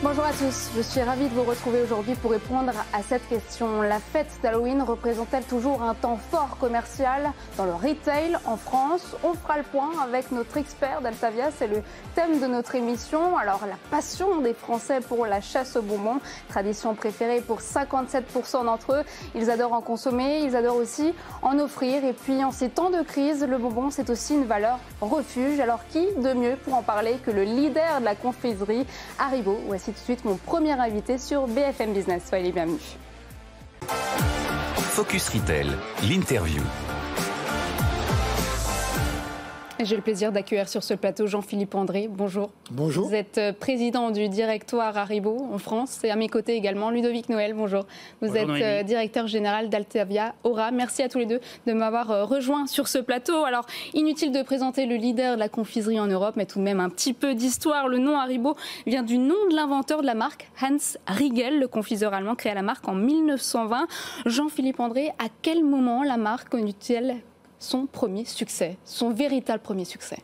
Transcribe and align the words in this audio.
Bonjour 0.00 0.22
à 0.22 0.30
tous, 0.30 0.70
je 0.76 0.80
suis 0.80 1.02
ravie 1.02 1.28
de 1.28 1.34
vous 1.34 1.42
retrouver 1.42 1.82
aujourd'hui 1.82 2.14
pour 2.14 2.30
répondre 2.30 2.70
à 2.92 3.02
cette 3.02 3.28
question. 3.28 3.82
La 3.82 3.98
fête 3.98 4.30
d'Halloween 4.44 4.80
représente-t-elle 4.80 5.42
toujours 5.42 5.82
un 5.82 5.94
temps 5.94 6.20
fort 6.30 6.56
commercial 6.60 7.32
dans 7.56 7.64
le 7.64 7.74
retail 7.74 8.38
en 8.44 8.56
France? 8.56 9.16
On 9.24 9.34
fera 9.34 9.58
le 9.58 9.64
point 9.64 9.90
avec 10.00 10.30
notre 10.30 10.56
expert 10.56 11.00
d'Altavia, 11.00 11.50
c'est 11.50 11.66
le 11.66 11.82
thème 12.14 12.38
de 12.38 12.46
notre 12.46 12.76
émission. 12.76 13.36
Alors 13.36 13.62
la 13.68 13.74
passion 13.90 14.40
des 14.40 14.54
Français 14.54 15.00
pour 15.00 15.26
la 15.26 15.40
chasse 15.40 15.74
aux 15.74 15.82
bonbons, 15.82 16.20
tradition 16.48 16.94
préférée 16.94 17.40
pour 17.40 17.58
57% 17.58 18.66
d'entre 18.66 18.92
eux. 18.92 19.02
Ils 19.34 19.50
adorent 19.50 19.72
en 19.72 19.80
consommer, 19.80 20.42
ils 20.44 20.54
adorent 20.54 20.76
aussi 20.76 21.12
en 21.42 21.58
offrir. 21.58 22.04
Et 22.04 22.12
puis 22.12 22.44
en 22.44 22.52
ces 22.52 22.68
temps 22.68 22.90
de 22.90 23.02
crise, 23.02 23.44
le 23.44 23.58
bonbon 23.58 23.90
c'est 23.90 24.10
aussi 24.10 24.34
une 24.34 24.44
valeur 24.44 24.78
refuge. 25.00 25.58
Alors 25.58 25.80
qui 25.90 26.06
de 26.18 26.34
mieux 26.34 26.54
pour 26.54 26.74
en 26.74 26.82
parler 26.82 27.16
que 27.26 27.32
le 27.32 27.42
leader 27.42 27.98
de 27.98 28.04
la 28.04 28.14
confiserie, 28.14 28.86
Haribo? 29.18 29.58
Voici 29.66 29.87
tout 29.88 29.92
de 29.92 30.04
suite 30.04 30.26
mon 30.26 30.36
premier 30.36 30.72
invité 30.72 31.16
sur 31.16 31.46
BFM 31.46 31.94
Business. 31.94 32.22
Soyez 32.28 32.44
les 32.44 32.52
bienvenus. 32.52 32.98
Focus 34.76 35.30
Retail, 35.30 35.68
l'interview. 36.06 36.62
J'ai 39.80 39.94
le 39.94 40.02
plaisir 40.02 40.32
d'accueillir 40.32 40.68
sur 40.68 40.82
ce 40.82 40.92
plateau 40.92 41.28
Jean-Philippe 41.28 41.76
André. 41.76 42.08
Bonjour. 42.10 42.50
Bonjour. 42.72 43.06
Vous 43.06 43.14
êtes 43.14 43.38
euh, 43.38 43.52
président 43.52 44.10
du 44.10 44.28
directoire 44.28 44.98
Haribo 44.98 45.46
en 45.52 45.58
France 45.58 46.02
et 46.02 46.10
à 46.10 46.16
mes 46.16 46.28
côtés 46.28 46.56
également 46.56 46.90
Ludovic 46.90 47.28
Noël. 47.28 47.54
Bonjour. 47.54 47.84
Vous 48.20 48.32
Bonjour, 48.32 48.56
êtes 48.56 48.62
euh, 48.62 48.82
directeur 48.82 49.28
général 49.28 49.68
d'Altavia 49.68 50.34
Aura. 50.42 50.72
Merci 50.72 51.04
à 51.04 51.08
tous 51.08 51.18
les 51.18 51.26
deux 51.26 51.40
de 51.68 51.72
m'avoir 51.74 52.10
euh, 52.10 52.24
rejoint 52.24 52.66
sur 52.66 52.88
ce 52.88 52.98
plateau. 52.98 53.44
Alors, 53.44 53.66
inutile 53.94 54.32
de 54.32 54.42
présenter 54.42 54.84
le 54.84 54.96
leader 54.96 55.36
de 55.36 55.38
la 55.38 55.48
confiserie 55.48 56.00
en 56.00 56.08
Europe, 56.08 56.34
mais 56.36 56.46
tout 56.46 56.58
de 56.58 56.64
même 56.64 56.80
un 56.80 56.88
petit 56.88 57.12
peu 57.12 57.36
d'histoire. 57.36 57.86
Le 57.86 57.98
nom 57.98 58.18
Haribo 58.18 58.56
vient 58.84 59.04
du 59.04 59.16
nom 59.16 59.36
de 59.48 59.54
l'inventeur 59.54 60.00
de 60.00 60.06
la 60.06 60.14
marque, 60.14 60.50
Hans 60.60 60.98
Riegel, 61.06 61.60
le 61.60 61.68
confiseur 61.68 62.14
allemand 62.14 62.34
créé 62.34 62.52
la 62.52 62.62
marque 62.62 62.88
en 62.88 62.96
1920. 62.96 63.86
Jean-Philippe 64.26 64.80
André, 64.80 65.10
à 65.20 65.28
quel 65.40 65.62
moment 65.62 66.02
la 66.02 66.16
marque 66.16 66.48
connut-elle 66.48 67.18
son 67.58 67.86
premier 67.86 68.24
succès, 68.24 68.78
son 68.84 69.10
véritable 69.10 69.62
premier 69.62 69.84
succès 69.84 70.18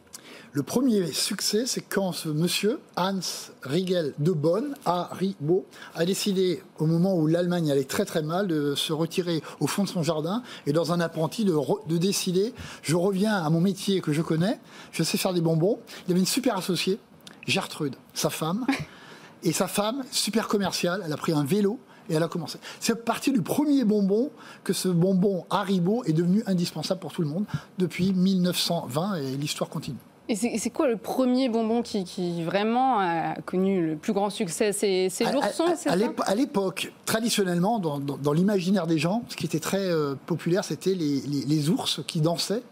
Le 0.53 0.63
premier 0.63 1.07
succès, 1.13 1.65
c'est 1.67 1.81
quand 1.81 2.13
ce 2.13 2.29
monsieur, 2.29 2.81
Hans 2.97 3.19
Riegel 3.63 4.15
de 4.19 4.33
Bonn, 4.33 4.75
Haribo, 4.85 5.67
a 5.95 6.05
décidé, 6.05 6.63
au 6.79 6.87
moment 6.87 7.17
où 7.17 7.27
l'Allemagne 7.27 7.71
allait 7.71 7.85
très 7.85 8.05
très 8.05 8.23
mal, 8.23 8.47
de 8.47 8.75
se 8.75 8.93
retirer 8.93 9.43
au 9.61 9.67
fond 9.67 9.85
de 9.85 9.89
son 9.89 10.03
jardin 10.03 10.43
et 10.67 10.73
dans 10.73 10.93
un 10.93 11.01
apprenti 11.01 11.45
de, 11.45 11.55
de 11.89 11.99
décider, 11.99 12.55
je 12.83 12.97
reviens 12.97 13.35
à 13.35 13.51
mon 13.51 13.61
métier 13.61 14.01
que 14.01 14.13
je 14.13 14.23
connais, 14.23 14.61
je 14.93 15.03
sais 15.03 15.19
faire 15.19 15.35
des 15.35 15.41
bonbons. 15.41 15.79
Il 16.07 16.11
y 16.11 16.13
avait 16.13 16.21
une 16.21 16.27
super 16.27 16.57
associée, 16.57 16.99
Gertrude, 17.47 17.97
sa 18.15 18.31
femme, 18.31 18.67
et 19.43 19.53
sa 19.53 19.67
femme, 19.67 20.05
super 20.11 20.49
commerciale, 20.49 21.03
elle 21.05 21.13
a 21.13 21.17
pris 21.17 21.33
un 21.33 21.45
vélo 21.45 21.79
et 22.09 22.15
elle 22.15 22.23
a 22.23 22.29
commencé. 22.29 22.59
C'est 22.81 22.93
à 22.93 22.97
partir 22.97 23.33
du 23.33 23.43
premier 23.43 23.85
bonbon 23.85 24.31
que 24.63 24.73
ce 24.73 24.89
bonbon 24.89 25.45
Haribo 25.51 26.05
est 26.05 26.13
devenu 26.13 26.43
indispensable 26.47 27.01
pour 27.01 27.13
tout 27.13 27.23
le 27.23 27.29
monde 27.29 27.45
depuis 27.79 28.13
1920 28.13 29.17
et 29.17 29.37
l'histoire 29.37 29.71
continue. 29.71 29.97
Et 30.27 30.37
c'est 30.37 30.71
quoi 30.71 30.89
le 30.89 30.97
premier 30.97 31.51
bonbon 31.51 31.83
qui, 31.83 32.05
qui 32.05 32.43
vraiment 32.45 32.99
a 32.99 33.35
connu 33.45 33.87
le 33.89 33.97
plus 33.97 34.15
grand 34.15 34.31
succès? 34.31 34.73
C'est 34.73 35.11
l'ourson, 35.31 35.65
c'est 35.77 35.91
ça? 35.91 35.97
À 36.25 36.35
l'époque, 36.35 36.93
traditionnellement, 37.05 37.79
dans, 37.79 37.99
dans- 38.01 38.17
dans 38.17 38.33
l'imaginaire 38.33 38.87
des 38.87 38.97
gens, 38.99 39.23
ce 39.29 39.37
qui 39.37 39.45
était 39.45 39.61
très 39.61 39.85
euh, 39.85 40.15
populaire, 40.25 40.65
c'était 40.65 40.95
les, 40.95 41.21
les- 41.21 41.45
les 41.45 41.69
ours 41.69 42.01
qui 42.07 42.23
dansaient. 42.23 42.63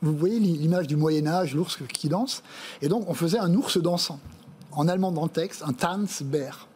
Vous 0.00 0.16
voyez 0.16 0.38
l'i- 0.38 0.56
l'image 0.56 0.86
du 0.86 0.96
Moyen 0.96 1.26
Âge, 1.26 1.54
l'ours 1.54 1.76
qui 1.92 2.08
danse. 2.08 2.42
Et 2.80 2.88
donc, 2.88 3.04
on 3.10 3.12
faisait 3.14 3.38
un 3.38 3.52
ours 3.54 3.76
dansant. 3.76 4.18
En 4.72 4.88
allemand 4.88 5.12
dans 5.12 5.24
le 5.24 5.28
texte, 5.30 5.62
un 5.66 5.74
Tanzbär. 5.74 6.67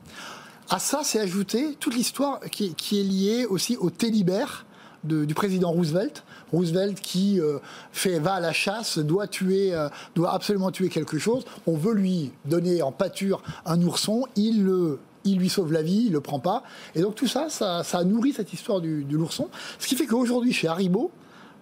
À 0.73 0.79
ça, 0.79 1.03
c'est 1.05 1.21
ajouté 1.21 1.77
toute 1.79 1.95
l'histoire 1.95 2.41
qui, 2.41 2.75
est 2.99 3.03
liée 3.03 3.45
aussi 3.45 3.77
au 3.77 3.91
Télibert 3.91 4.65
de- 5.05 5.27
du 5.27 5.35
président 5.35 5.71
Roosevelt. 5.71 6.25
Roosevelt 6.51 6.99
qui 6.99 7.39
euh, 7.39 7.59
fait 7.93 8.19
va 8.19 8.33
à 8.33 8.41
la 8.41 8.55
chasse, 8.55 8.97
doit 8.99 9.27
tuer, 9.27 9.75
euh, 9.75 9.91
doit 10.15 10.33
absolument 10.33 10.71
tuer 10.71 10.89
quelque 10.89 11.19
chose. 11.19 11.45
On 11.67 11.77
veut 11.77 11.93
lui 11.93 12.33
donner 12.47 12.81
en 12.81 12.91
pâture 12.91 13.43
un 13.67 13.83
ourson. 13.83 14.25
Il 14.35 14.65
lui 15.27 15.51
sauve 15.51 15.75
la 15.75 15.83
vie, 15.83 16.05
il 16.07 16.13
le 16.13 16.23
prend 16.23 16.39
pas. 16.39 16.63
Et 16.95 17.03
donc 17.03 17.17
tout 17.17 17.29
ça, 17.29 17.51
ça, 17.51 17.85
ça 17.85 17.99
a 17.99 18.05
nourri 18.05 18.33
cette 18.33 18.55
histoire 18.55 18.81
de 18.81 19.05
l'ourson. 19.11 19.51
Ce 19.79 19.87
qui 19.87 19.95
fait 19.95 20.07
qu'aujourd'hui, 20.07 20.55
chez 20.55 20.69
Haribo, 20.69 21.11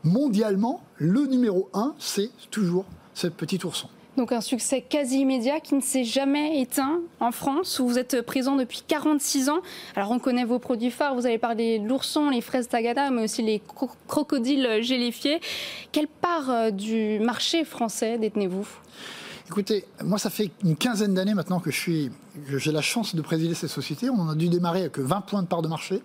mondialement, 0.05 0.85
le 0.99 1.27
numéro 1.27 1.69
un, 1.75 1.95
c'est 1.99 2.31
toujours 2.53 2.85
ce 3.15 3.27
petit 3.27 3.59
ourson. 3.65 3.89
Donc 4.21 4.33
un 4.33 4.43
succès 4.43 4.83
quasi 4.83 5.21
immédiat 5.21 5.61
qui 5.61 5.75
ne 5.75 5.81
s'est 5.81 6.05
jamais 6.05 6.61
éteint 6.61 7.01
en 7.21 7.33
France, 7.33 7.79
où 7.81 7.89
vous 7.89 7.99
êtes 7.99 8.21
présent 8.21 8.55
depuis 8.55 8.83
46 8.87 9.49
ans. 9.49 9.61
Alors 9.97 10.11
on 10.11 10.19
connaît 10.19 10.45
vos 10.45 10.59
produits 10.59 10.91
phares, 10.91 11.15
vous 11.15 11.25
avez 11.25 11.39
parlé 11.39 11.79
de 11.79 11.89
l'ourson, 11.89 12.29
les 12.29 12.43
fraises 12.43 12.69
tagada, 12.69 13.11
mais 13.11 13.23
aussi 13.23 13.41
les 13.41 13.63
cro- 13.67 13.89
crocodiles 14.07 14.81
gélifiés. 14.83 15.41
Quelle 15.91 16.07
part 16.07 16.51
euh, 16.51 16.71
du 16.71 17.19
marché 17.21 17.65
français 17.65 18.19
détenez-vous? 18.19 18.69
Écoutez, 19.51 19.85
moi, 20.05 20.17
ça 20.17 20.31
fait 20.31 20.53
une 20.63 20.77
quinzaine 20.77 21.13
d'années 21.13 21.35
maintenant 21.35 21.59
que 21.59 21.73
je 21.73 21.77
suis, 21.77 22.13
que 22.49 22.57
j'ai 22.59 22.71
la 22.71 22.83
chance 22.83 23.17
de 23.17 23.21
présider 23.21 23.55
cette 23.55 23.71
société. 23.71 24.09
On 24.09 24.29
a 24.29 24.37
dû 24.37 24.49
démarrer 24.49 24.83
avec 24.83 25.01
20 25.01 25.23
points 25.23 25.43
de 25.43 25.49
part 25.49 25.61
de 25.61 25.67
marché. 25.67 26.03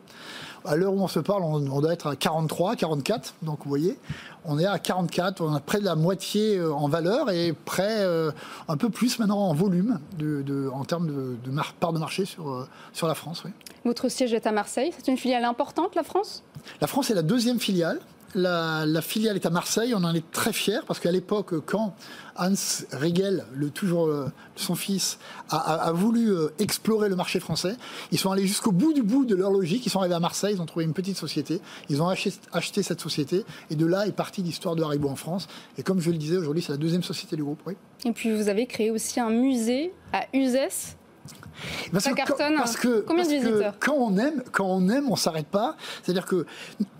À 0.65 0.75
l'heure 0.75 0.95
où 0.95 0.99
on 0.99 1.07
se 1.07 1.19
parle, 1.19 1.43
on, 1.43 1.57
on 1.71 1.79
doit 1.79 1.93
être 1.93 2.07
à 2.07 2.15
43, 2.15 2.75
44. 2.75 3.35
Donc, 3.43 3.59
vous 3.63 3.69
voyez, 3.69 3.99
on 4.45 4.57
est 4.57 4.65
à 4.65 4.79
44. 4.79 5.41
On 5.41 5.53
a 5.53 5.59
près 5.59 5.79
de 5.79 5.85
la 5.85 5.93
moitié 5.93 6.57
euh, 6.57 6.73
en 6.73 6.87
valeur 6.89 7.29
et 7.29 7.53
près, 7.53 7.99
euh, 7.99 8.31
un 8.67 8.77
peu 8.77 8.89
plus 8.89 9.19
maintenant 9.19 9.37
en 9.37 9.53
volume, 9.53 9.99
de, 10.17 10.41
de- 10.41 10.67
en 10.73 10.83
termes 10.83 11.05
de, 11.05 11.35
de 11.45 11.51
mar- 11.51 11.73
part 11.79 11.93
de 11.93 11.99
marché 11.99 12.25
sur, 12.25 12.49
euh, 12.49 12.67
sur 12.93 13.07
la 13.07 13.13
France. 13.13 13.43
Oui. 13.45 13.51
Votre 13.85 14.09
siège 14.09 14.33
est 14.33 14.47
à 14.47 14.51
Marseille, 14.51 14.91
c'est 14.97 15.07
une 15.11 15.17
filiale 15.19 15.45
importante, 15.45 15.93
la 15.93 16.01
France? 16.01 16.41
La 16.81 16.87
France 16.87 17.11
est 17.11 17.13
la 17.13 17.21
deuxième 17.21 17.59
filiale. 17.59 17.99
La, 18.35 19.01
filiale 19.01 19.37
est 19.37 19.45
à 19.45 19.49
Marseille. 19.49 19.93
On 19.95 20.03
en 20.03 20.13
est 20.13 20.29
très 20.31 20.51
fiers 20.51 20.81
parce 20.85 20.99
qu'à 20.99 21.11
l'époque, 21.11 21.53
quand 21.65 21.95
Hans 22.37 22.53
Riegel, 22.91 23.45
le, 23.53 23.69
toujours 23.69 24.07
euh, 24.07 24.27
son 24.57 24.75
fils, 24.75 25.19
a, 25.49 25.91
voulu 25.93 26.31
euh, 26.31 26.49
explorer 26.59 27.07
le 27.07 27.15
marché 27.15 27.39
français, 27.39 27.75
ils 28.11 28.19
sont 28.19 28.31
allés 28.31 28.45
jusqu'au 28.45 28.73
bout 28.73 28.91
du 28.91 29.03
bout 29.03 29.25
de 29.25 29.35
leur 29.35 29.51
logique. 29.51 29.85
Ils 29.85 29.89
sont 29.89 29.99
arrivés 29.99 30.15
à 30.15 30.19
Marseille. 30.19 30.55
Ils 30.55 30.61
ont 30.61 30.65
trouvé 30.65 30.83
une 30.83 30.93
petite 30.93 31.17
société. 31.17 31.61
Ils 31.89 32.01
ont 32.01 32.09
acheté, 32.09 32.83
cette 32.83 32.99
société. 33.01 33.45
Et 33.69 33.75
de 33.75 33.85
là 33.85 34.05
est 34.05 34.11
partie 34.11 34.41
l'histoire 34.41 34.75
de 34.75 34.83
Haribo 34.83 35.07
en 35.07 35.15
France. 35.15 35.47
Et 35.77 35.83
comme 35.83 36.01
je 36.01 36.11
le 36.11 36.17
disais, 36.17 36.35
aujourd'hui, 36.35 36.61
c'est 36.61 36.73
la 36.73 36.77
deuxième 36.77 37.03
société 37.03 37.37
du 37.37 37.43
groupe. 37.43 37.61
Et 38.03 38.11
puis 38.11 38.35
vous 38.35 38.49
avez 38.49 38.67
créé 38.67 38.91
aussi 38.91 39.19
un 39.19 39.29
musée 39.29 39.93
à 40.11 40.25
Uzès. 40.33 40.97
Parce 41.91 42.03
Ça 42.03 42.11
que 42.11 42.15
quand- 42.17 42.25
cartonne. 42.25 42.55
Parce 42.57 42.75
que, 42.77 43.01
Combien 43.07 43.23
parce 43.23 43.43
de 43.43 43.49
que 43.49 43.63
quand 43.79 43.95
on 43.95 44.17
aime, 44.17 44.43
quand 44.51 44.65
on 44.65 44.87
aime, 44.89 45.09
on 45.09 45.15
s'arrête 45.15 45.47
pas. 45.47 45.75
C'est-à-dire 46.03 46.25
que 46.25 46.45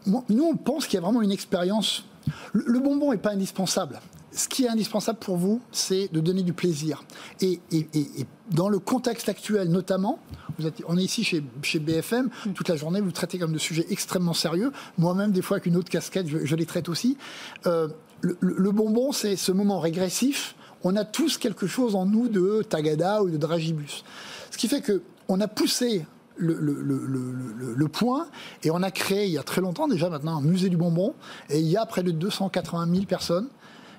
nous, 0.07 0.44
on 0.44 0.56
pense 0.56 0.86
qu'il 0.88 0.95
y 0.95 0.98
a 0.98 1.01
vraiment 1.01 1.22
une 1.22 1.31
expérience. 1.31 2.06
Le, 2.54 2.63
le 2.68 2.80
bonbon 2.80 3.12
n'est 3.12 3.18
pas 3.18 3.31
indispensable. 3.31 4.00
Ce 4.31 4.48
qui 4.50 4.66
est 4.66 4.69
indispensable 4.69 5.19
pour 5.19 5.38
vous, 5.38 5.62
c'est 5.72 6.10
de 6.12 6.19
donner 6.19 6.44
du 6.44 6.51
plaisir. 6.54 7.04
Et, 7.42 7.60
et- 7.72 7.88
et- 7.94 8.22
et 8.22 8.25
dans 8.51 8.68
le 8.68 8.80
contexte 8.80 9.30
actuel, 9.30 9.69
notamment, 9.69 10.19
vous 10.60 10.66
êtes, 10.68 10.81
on 10.88 10.98
est 10.98 11.04
ici 11.04 11.24
chez, 11.24 11.44
chez 11.62 11.80
BFM, 11.80 12.30
toute 12.54 12.68
la 12.68 12.75
journée, 12.75 13.00
vous 13.01 13.12
traitez 13.12 13.38
comme 13.39 13.54
de 13.54 13.57
sujets 13.57 13.86
extrêmement 13.89 14.33
sérieux. 14.33 14.72
Moi-même, 14.98 15.31
des 15.31 15.42
fois, 15.42 15.56
avec 15.57 15.68
une 15.68 15.77
autre 15.77 15.89
casquette, 15.89 16.27
je, 16.27 16.39
je 16.44 16.56
les 16.56 16.66
traite 16.66 16.89
aussi. 16.89 17.18
Euh, 17.66 17.88
le 18.22 18.72
bonbon, 18.72 19.12
c'est 19.12 19.36
ce 19.36 19.51
moment 19.51 19.80
régressif. 19.80 20.56
On 20.88 20.96
a 20.96 21.04
tous 21.04 21.40
quelque 21.40 21.66
chose 21.66 21.96
en 21.96 22.06
nous 22.06 22.28
de 22.30 22.62
tagada 22.62 23.24
ou 23.24 23.32
de 23.32 23.38
dragibus. 23.38 24.04
Ce 24.52 24.58
qui 24.58 24.68
fait 24.68 24.82
que 24.82 25.02
on 25.28 25.42
a 25.42 25.48
poussé 25.48 26.06
le, 26.38 27.88
point 27.88 28.28
et 28.64 28.70
on 28.70 28.84
a 28.84 28.92
créé 28.92 29.26
il 29.26 29.32
y 29.32 29.38
a 29.40 29.44
très 29.44 29.62
longtemps 29.62 29.88
déjà 29.88 30.10
maintenant 30.12 30.38
un 30.38 30.42
musée 30.42 30.70
du 30.70 30.78
bonbon 30.78 31.16
et 31.50 31.60
il 31.60 31.66
y 31.66 31.76
a 31.76 31.86
près 31.88 32.04
de 32.04 32.12
280 32.12 32.88
000 32.94 33.06
personnes 33.06 33.48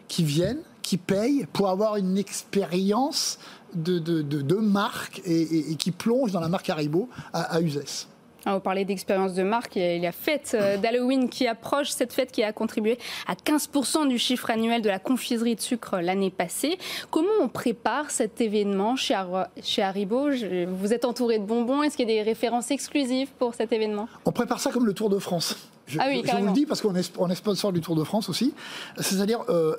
qui 0.07 0.23
viennent, 0.23 0.61
qui 0.83 0.97
payent 0.97 1.49
pour 1.53 1.71
avoir 1.71 1.97
une 1.97 2.17
expérience 2.19 3.41
de, 3.75 4.55
marque 4.55 5.23
et, 5.25 5.75
qui 5.75 5.91
plongent 5.91 6.31
dans 6.31 6.41
la 6.41 6.49
marque 6.49 6.71
Haribo 6.71 7.09
à, 7.33 7.43
à 7.43 7.61
Uzès. 7.61 8.07
Ah, 8.49 8.55
vous 8.55 8.61
parlez 8.61 8.85
d'expérience 8.85 9.35
de 9.35 9.43
marque, 9.43 9.75
il 9.75 9.83
y 9.83 9.99
a 9.99 9.99
la 9.99 10.13
fête 10.13 10.53
euh, 10.55 10.77
d'Halloween 10.77 11.29
qui 11.29 11.49
approche, 11.49 11.89
cette 11.89 12.13
fête 12.13 12.31
qui 12.31 12.45
a 12.45 12.53
contribué 12.53 12.97
à 13.27 13.35
15% 13.35 14.07
du 14.07 14.19
chiffre 14.19 14.51
annuel 14.51 14.83
de 14.83 14.89
la 14.89 15.01
confiserie 15.01 15.57
de 15.57 15.61
sucre 15.61 15.99
l'année 15.99 16.31
passée. 16.31 16.79
Comment 17.11 17.27
on 17.41 17.49
prépare 17.49 18.13
cet 18.13 18.41
événement 18.41 18.95
chez, 18.95 19.21
chez 19.65 19.83
Haribo? 19.83 20.29
Vous 20.69 20.93
êtes 20.93 21.05
entouré 21.05 21.41
de 21.41 21.45
bonbons, 21.45 21.83
est-ce 21.83 21.97
qu'il 21.97 22.09
y 22.09 22.13
a 22.13 22.15
des 22.15 22.23
références 22.23 22.71
exclusives 22.71 23.31
pour 23.37 23.57
cet 23.57 23.73
événement? 23.73 24.09
On 24.25 24.31
prépare 24.31 24.61
ça 24.61 24.71
comme 24.71 24.87
le 24.87 24.95
Tour 24.95 25.11
de 25.11 25.19
France. 25.19 25.57
Je, 25.89 25.99
ah 26.01 26.05
oui, 26.07 26.23
je 26.25 26.37
vous 26.37 26.47
le 26.47 26.53
dis 26.53 26.67
parce 26.67 26.81
qu'on 26.81 26.95
est, 26.95 27.13
on 27.19 27.29
est 27.29 27.35
sponsor 27.35 27.73
du 27.73 27.81
Tour 27.81 27.97
de 27.97 28.05
France 28.05 28.29
aussi. 28.29 28.55
C'est-à-dire, 29.01 29.41
euh, 29.49 29.75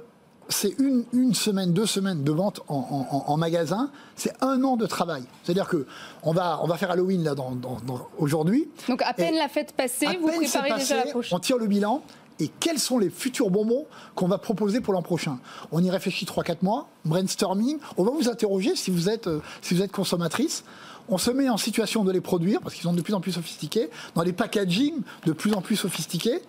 c'est 0.50 0.76
une, 0.80 1.06
une, 1.14 1.34
semaine, 1.34 1.74
deux 1.74 1.86
semaines 1.86 2.24
de 2.24 2.32
vente 2.32 2.62
en, 2.68 3.08
en, 3.12 3.32
en 3.32 3.38
magasin, 3.38 3.92
c'est 4.16 4.34
un 4.42 4.64
an 4.64 4.78
de 4.78 4.86
travail. 4.86 5.24
C'est-à-dire 5.44 5.68
que 5.68 5.86
on 6.24 6.32
va, 6.32 6.60
on 6.64 6.68
va 6.68 6.78
faire 6.78 6.92
Halloween 6.92 7.24
là 7.24 7.36
dans, 7.36 7.52
dans, 7.52 7.78
dans 7.86 8.08
aujourd'hui. 8.18 8.68
Donc 8.88 9.02
à 9.02 9.14
peine 9.14 9.36
la 9.36 9.48
fête 9.48 9.74
passée, 9.74 10.08
vous 10.20 10.28
préparez 10.28 10.70
passé, 10.70 10.94
déjà 10.94 11.06
la 11.06 11.12
prochaine. 11.12 11.36
On 11.36 11.40
tire 11.40 11.58
le 11.58 11.68
bilan. 11.68 12.02
Et 12.40 12.52
quels 12.60 12.78
sont 12.78 13.00
les 13.00 13.10
futurs 13.10 13.50
bonbons 13.50 13.88
qu'on 14.14 14.28
va 14.28 14.38
proposer 14.38 14.80
pour 14.80 14.94
l'an 14.94 15.02
prochain? 15.02 15.40
On 15.72 15.84
y 15.84 15.90
réfléchit 15.90 16.26
3-4 16.26 16.58
mois, 16.62 16.88
brainstorming. 17.04 17.80
On 17.98 18.04
va 18.04 18.12
vous 18.12 18.30
interroger 18.30 18.76
si 18.76 18.92
vous 18.92 19.10
êtes, 19.10 19.26
euh, 19.26 19.42
si 19.64 19.74
vous 19.74 19.82
êtes 19.82 19.92
consommatrice. 19.92 20.64
On 21.10 21.18
se 21.18 21.32
met 21.32 21.50
en 21.50 21.58
situation 21.58 22.04
de 22.04 22.12
les 22.12 22.22
produire 22.22 22.62
parce 22.62 22.76
qu'ils 22.76 22.84
sont 22.84 22.94
de 22.94 23.02
plus 23.02 23.16
en 23.16 23.22
plus 23.22 23.32
sophistiqués, 23.32 23.90
dans 24.14 24.22
les 24.22 24.34
packaging 24.34 25.02
de 25.26 25.32
plus 25.32 25.54
en 25.54 25.62
plus 25.62 25.78
sophistiqués. 25.78 26.42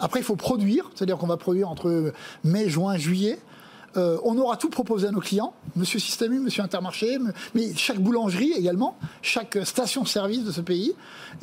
Après, 0.00 0.20
il 0.20 0.24
faut 0.24 0.36
produire, 0.36 0.90
c'est-à-dire 0.94 1.18
qu'on 1.18 1.26
va 1.26 1.36
produire 1.36 1.68
entre 1.68 2.12
mai, 2.42 2.68
juin, 2.68 2.96
juillet. 2.96 3.38
Euh, 3.96 4.18
on 4.24 4.36
aura 4.38 4.56
tout 4.56 4.70
proposé 4.70 5.06
à 5.06 5.10
nos 5.10 5.20
clients, 5.20 5.52
Monsieur 5.76 5.98
Système 5.98 6.32
U, 6.32 6.40
Monsieur 6.40 6.62
Intermarché, 6.62 7.18
mais 7.54 7.74
chaque 7.76 7.98
boulangerie 7.98 8.52
également, 8.52 8.96
chaque 9.22 9.58
station-service 9.62 10.44
de 10.44 10.50
ce 10.50 10.60
pays. 10.60 10.94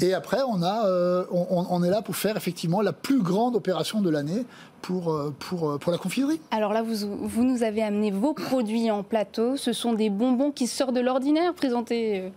Et 0.02 0.14
après, 0.14 0.40
on, 0.48 0.62
a, 0.62 0.86
euh, 0.86 1.26
on, 1.32 1.66
on, 1.70 1.84
est 1.84 1.90
là 1.90 2.02
pour 2.02 2.16
faire 2.16 2.38
effectivement 2.38 2.82
la 2.82 2.94
plus 2.94 3.22
grande 3.22 3.56
opération 3.56 4.02
de 4.02 4.10
l'année 4.10 4.46
pour, 4.82 5.16
pour, 5.40 5.78
pour 5.80 5.92
la 5.92 5.98
confiserie. 5.98 6.42
Alors 6.50 6.74
là, 6.74 6.82
vous, 6.82 6.96
vous 7.22 7.44
nous 7.44 7.64
avez 7.64 7.84
amené 7.84 8.12
vos 8.12 8.34
produits 8.34 8.90
en 8.90 9.04
plateau. 9.04 9.56
Ce 9.56 9.74
sont 9.74 9.94
des 9.94 10.10
bonbons 10.10 10.52
qui 10.52 10.68
sortent 10.68 10.96
de 10.96 11.02
l'ordinaire. 11.02 11.54
Présentez, 11.54 12.32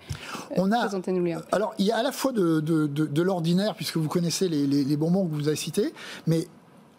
on 0.57 0.71
a, 0.73 0.81
présentez-nous 0.81 1.25
les. 1.25 1.37
Alors, 1.53 1.75
il 1.79 1.87
y 1.87 1.91
a 1.93 1.97
à 1.97 2.03
la 2.03 2.13
fois 2.13 2.33
de, 2.33 2.61
de, 2.61 2.87
de, 2.87 3.07
de 3.07 3.23
l'ordinaire, 3.23 3.75
puisque 3.75 3.97
vous 3.97 4.09
connaissez 4.09 4.49
les, 4.49 4.67
les, 4.67 4.85
les 4.85 4.97
bonbons 4.97 5.27
que 5.27 5.35
vous 5.35 5.49
avez 5.49 5.57
cités, 5.57 5.95
mais 6.27 6.47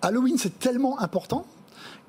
Halloween, 0.01 0.38
c'est 0.38 0.59
tellement 0.59 1.00
important 1.00 1.45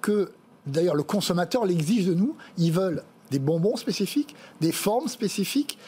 que 0.00 0.30
D'ailleurs, 0.66 0.94
le 0.94 1.02
consommateur 1.02 1.64
l'exige 1.64 2.06
de 2.06 2.14
nous. 2.14 2.36
Ils 2.58 2.72
veulent 2.72 3.02
des 3.30 3.38
bonbons 3.38 3.76
spécifiques, 3.76 4.34
des 4.60 4.72
formes 4.72 5.08
spécifiques, 5.08 5.78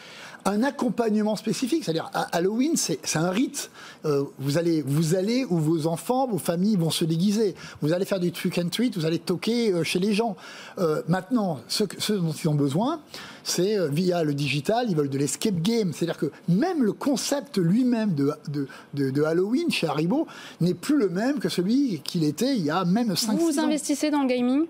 un 0.45 0.63
accompagnement 0.63 1.35
spécifique. 1.35 1.83
C'est-à-dire, 1.83 2.09
Halloween, 2.31 2.73
c'est 2.75 2.99
un 3.15 3.29
rite. 3.29 3.71
Euh, 4.05 4.23
vous, 4.39 4.57
allez, 4.57 4.81
vous 4.81 5.15
allez 5.15 5.45
où 5.45 5.57
vos 5.57 5.87
enfants, 5.87 6.27
vos 6.27 6.37
familles 6.37 6.77
vont 6.77 6.89
se 6.89 7.05
déguiser. 7.05 7.55
Vous 7.81 7.93
allez 7.93 8.05
faire 8.05 8.19
du 8.19 8.31
trick 8.31 8.57
and 8.57 8.69
treat, 8.69 8.95
vous 8.97 9.05
allez 9.05 9.19
toquer 9.19 9.71
euh, 9.71 9.83
chez 9.83 9.99
les 9.99 10.13
gens. 10.13 10.35
Euh, 10.77 11.01
maintenant, 11.07 11.59
ce, 11.67 11.83
ce, 11.97 12.13
dont 12.13 12.31
ils 12.31 12.47
ont 12.47 12.55
besoin, 12.55 13.01
c'est 13.43 13.89
via 13.89 14.23
le 14.23 14.33
digital, 14.33 14.87
ils 14.89 14.95
veulent 14.95 15.09
de 15.09 15.17
l'escape 15.17 15.61
game. 15.61 15.91
C'est-à-dire 15.93 16.17
que 16.17 16.31
même 16.47 16.83
le 16.83 16.93
concept 16.93 17.57
lui-même 17.57 18.13
de, 18.15 18.31
de, 18.47 18.67
de, 18.93 19.09
de, 19.09 19.23
Halloween 19.23 19.69
chez 19.71 19.87
Haribo 19.87 20.27
n'est 20.61 20.73
plus 20.73 20.97
le 20.97 21.09
même 21.09 21.39
que 21.39 21.49
celui 21.49 21.99
qu'il 22.03 22.23
était 22.23 22.55
il 22.55 22.63
y 22.63 22.69
a 22.69 22.85
même 22.85 23.15
5 23.15 23.37
Vous 23.37 23.47
vous 23.47 23.59
ans. 23.59 23.63
investissez 23.63 24.11
dans 24.11 24.21
le 24.21 24.27
gaming? 24.27 24.65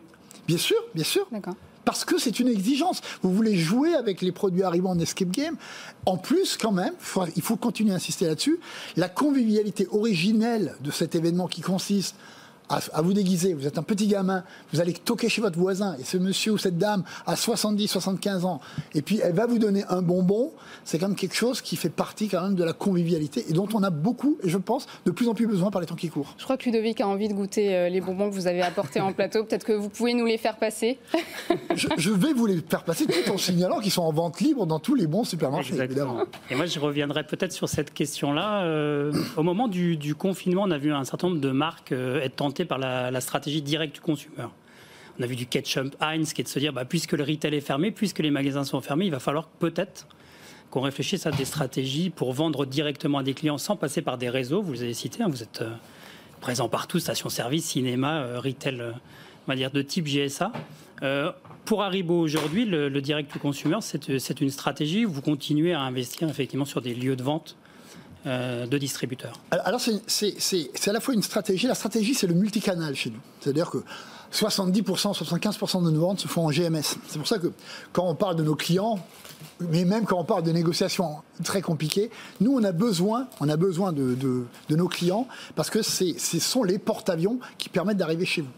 Bien 0.47 0.57
sûr, 0.57 0.77
bien 0.95 1.03
sûr. 1.03 1.27
D'accord 1.31 1.55
parce 1.89 2.05
que 2.05 2.19
c'est 2.19 2.39
une 2.39 2.49
exigence. 2.49 3.01
Vous 3.23 3.33
voulez 3.33 3.55
jouer 3.55 3.95
avec 3.95 4.21
les 4.21 4.31
produits 4.31 4.61
arrivant 4.61 4.91
en 4.91 4.99
escape 4.99 5.31
game. 5.31 5.55
En 6.05 6.17
plus, 6.17 6.55
quand 6.55 6.71
même, 6.71 6.93
il 7.35 7.41
faut 7.41 7.55
continuer 7.55 7.93
à 7.93 7.95
insister 7.95 8.27
là-dessus, 8.27 8.59
la 8.95 9.09
convivialité 9.09 9.87
originelle 9.89 10.75
de 10.81 10.91
cet 10.91 11.15
événement 11.15 11.47
qui 11.47 11.61
consiste 11.61 12.13
à, 12.69 12.79
à, 12.93 13.01
vous 13.01 13.13
déguiser, 13.13 13.53
vous 13.53 13.67
êtes 13.67 13.77
un 13.77 13.83
petit 13.83 14.07
gamin, 14.07 14.43
vous 14.73 14.81
allez 14.81 14.93
toquer 14.93 15.29
chez 15.29 15.41
votre 15.41 15.57
voisin, 15.57 15.95
et 15.99 16.03
ce 16.03 16.17
monsieur 16.17 16.53
ou 16.53 16.57
cette 16.57 16.77
dame 16.77 17.03
a 17.25 17.35
70, 17.35 17.87
75 17.87 18.45
ans, 18.45 18.61
et 18.93 19.01
puis 19.01 19.19
elle 19.23 19.33
va 19.33 19.45
vous 19.45 19.59
donner 19.59 19.83
un 19.89 20.01
bonbon, 20.01 20.51
c'est 20.83 20.99
quand 20.99 21.07
même 21.07 21.17
quelque 21.17 21.35
chose 21.35 21.61
qui 21.61 21.75
fait 21.75 21.89
partie 21.89 22.27
quand 22.27 22.41
même 22.41 22.55
de 22.55 22.63
la 22.63 22.73
convivialité, 22.73 23.45
et 23.49 23.53
dont 23.53 23.67
on 23.73 23.83
a 23.83 23.89
beaucoup, 23.89 24.37
et 24.43 24.49
je 24.49 24.57
pense, 24.57 24.87
de 25.05 25.11
plus 25.11 25.27
en 25.27 25.33
plus 25.33 25.47
besoin 25.47 25.71
par 25.71 25.81
les 25.81 25.87
temps 25.87 25.95
qui 25.95 26.09
courent. 26.09 26.33
Je 26.37 26.43
crois 26.43 26.57
que 26.57 26.65
Ludovic 26.65 27.01
a 27.01 27.07
envie 27.07 27.27
de 27.27 27.33
goûter 27.33 27.89
les 27.89 28.01
bonbons 28.01 28.29
que 28.29 28.35
vous 28.35 28.47
avez 28.47 28.61
apportés 28.61 29.01
en 29.01 29.13
plateau, 29.13 29.43
peut-être 29.43 29.65
que 29.65 29.73
vous 29.73 29.89
pouvez 29.89 30.13
nous 30.13 30.25
les 30.25 30.37
faire 30.37 30.57
passer. 30.57 30.99
je, 31.75 31.87
je, 31.97 32.11
vais 32.11 32.33
vous 32.33 32.45
les 32.45 32.61
faire 32.61 32.83
passer 32.83 33.05
tout 33.05 33.31
en 33.31 33.37
signalant 33.37 33.79
qu'ils 33.79 33.91
sont 33.91 34.03
en 34.03 34.11
vente 34.11 34.39
libre 34.39 34.65
dans 34.65 34.79
tous 34.79 34.95
les 34.95 35.07
bons 35.07 35.23
supermarchés, 35.23 35.73
Exactement. 35.73 36.13
évidemment. 36.13 36.25
Et 36.49 36.55
moi, 36.55 36.65
je 36.65 36.79
reviendrai 36.79 37.23
peut-être 37.23 37.51
sur 37.51 37.67
cette 37.69 37.93
question-là. 37.93 38.63
Euh, 38.63 39.11
au 39.37 39.43
moment 39.43 39.67
du, 39.67 39.97
du, 39.97 40.15
confinement, 40.15 40.63
on 40.65 40.71
a 40.71 40.77
vu 40.77 40.93
un 40.93 41.03
certain 41.03 41.29
nombre 41.29 41.41
de 41.41 41.51
marques 41.51 41.91
euh, 41.91 42.21
être 42.21 42.35
tentées 42.35 42.58
par 42.65 42.77
la, 42.77 43.21
stratégie 43.21 43.61
direct 43.61 43.95
du 43.95 44.01
consumer. 44.01 44.47
On 45.19 45.23
a 45.23 45.25
vu 45.25 45.35
du 45.35 45.45
ketchup 45.45 45.95
Heinz 45.99 46.33
qui 46.33 46.41
est 46.41 46.43
de 46.43 46.49
se 46.49 46.59
dire, 46.59 46.73
bah, 46.73 46.85
puisque 46.85 47.13
le 47.13 47.23
retail 47.23 47.55
est 47.55 47.61
fermé, 47.61 47.91
puisque 47.91 48.19
les 48.19 48.31
magasins 48.31 48.63
sont 48.63 48.81
fermés, 48.81 49.05
il 49.05 49.11
va 49.11 49.19
falloir 49.19 49.47
peut-être 49.47 50.07
qu'on 50.69 50.81
réfléchisse 50.81 51.25
à 51.25 51.31
des 51.31 51.45
stratégies 51.45 52.09
pour 52.09 52.31
vendre 52.33 52.65
directement 52.65 53.17
à 53.19 53.23
des 53.23 53.33
clients 53.33 53.57
sans 53.57 53.75
passer 53.75 54.01
par 54.01 54.17
des 54.17 54.29
réseaux. 54.29 54.61
Vous 54.61 54.73
les 54.73 54.83
avez 54.83 54.93
cités, 54.93 55.23
hein, 55.23 55.27
vous 55.29 55.43
êtes 55.43 55.61
euh, 55.61 55.73
présent 56.39 56.69
partout, 56.69 56.99
station-service, 56.99 57.65
cinéma, 57.65 58.21
euh, 58.21 58.39
retail, 58.39 58.79
euh, 58.79 58.91
on 59.47 59.51
va 59.51 59.55
dire 59.55 59.71
de 59.71 59.81
type 59.81 60.07
GSA. 60.07 60.51
Euh, 61.03 61.31
pour 61.65 61.83
Haribo 61.83 62.19
aujourd'hui, 62.19 62.65
le, 62.65 62.89
le 62.89 63.01
direct 63.01 63.31
to 63.31 63.39
consumer, 63.39 63.77
c'est 63.81 64.41
une 64.41 64.49
stratégie 64.49 65.05
où 65.05 65.11
vous 65.11 65.21
continuez 65.21 65.73
à 65.73 65.81
investir 65.81 66.29
effectivement 66.29 66.65
sur 66.65 66.81
des 66.81 66.95
lieux 66.95 67.15
de 67.15 67.23
vente 67.23 67.55
euh, 68.25 68.65
de 68.65 68.77
distributeurs 68.77 69.39
Alors 69.51 69.81
c'est 69.81 70.87
à 70.87 70.93
la 70.93 70.99
fois 70.99 71.13
une 71.13 71.23
stratégie, 71.23 71.67
la 71.67 71.75
stratégie 71.75 72.13
c'est 72.13 72.27
le 72.27 72.33
multicanal 72.33 72.95
chez 72.95 73.09
nous. 73.09 73.19
C'est-à-dire 73.39 73.69
que 73.69 73.79
70%, 74.33 74.83
75% 74.83 75.85
de 75.85 75.91
nos 75.91 76.01
ventes 76.01 76.19
se 76.19 76.27
font 76.27 76.45
en 76.45 76.51
GMS. 76.51 76.83
C'est 77.07 77.17
pour 77.17 77.27
ça 77.27 77.39
que 77.39 77.51
quand 77.93 78.07
on 78.07 78.15
parle 78.15 78.35
de 78.35 78.43
nos 78.43 78.55
clients, 78.55 78.99
mais 79.59 79.85
même 79.85 80.05
quand 80.05 80.19
on 80.19 80.23
parle 80.23 80.43
de 80.43 80.51
négociations 80.51 81.17
très 81.43 81.61
compliquées, 81.61 82.11
nous 82.39 82.53
on 82.55 82.63
a 82.63 82.71
besoin, 82.71 83.27
on 83.39 83.49
a 83.49 83.57
besoin 83.57 83.91
de, 83.91 84.13
de, 84.13 84.45
de 84.69 84.75
nos 84.75 84.87
clients 84.87 85.27
parce 85.55 85.69
que 85.69 85.81
ce 85.81 86.13
sont 86.39 86.63
les 86.63 86.77
porte-avions 86.77 87.39
qui 87.57 87.69
permettent 87.69 87.97
d'arriver 87.97 88.25
chez 88.25 88.41
vous. 88.41 88.51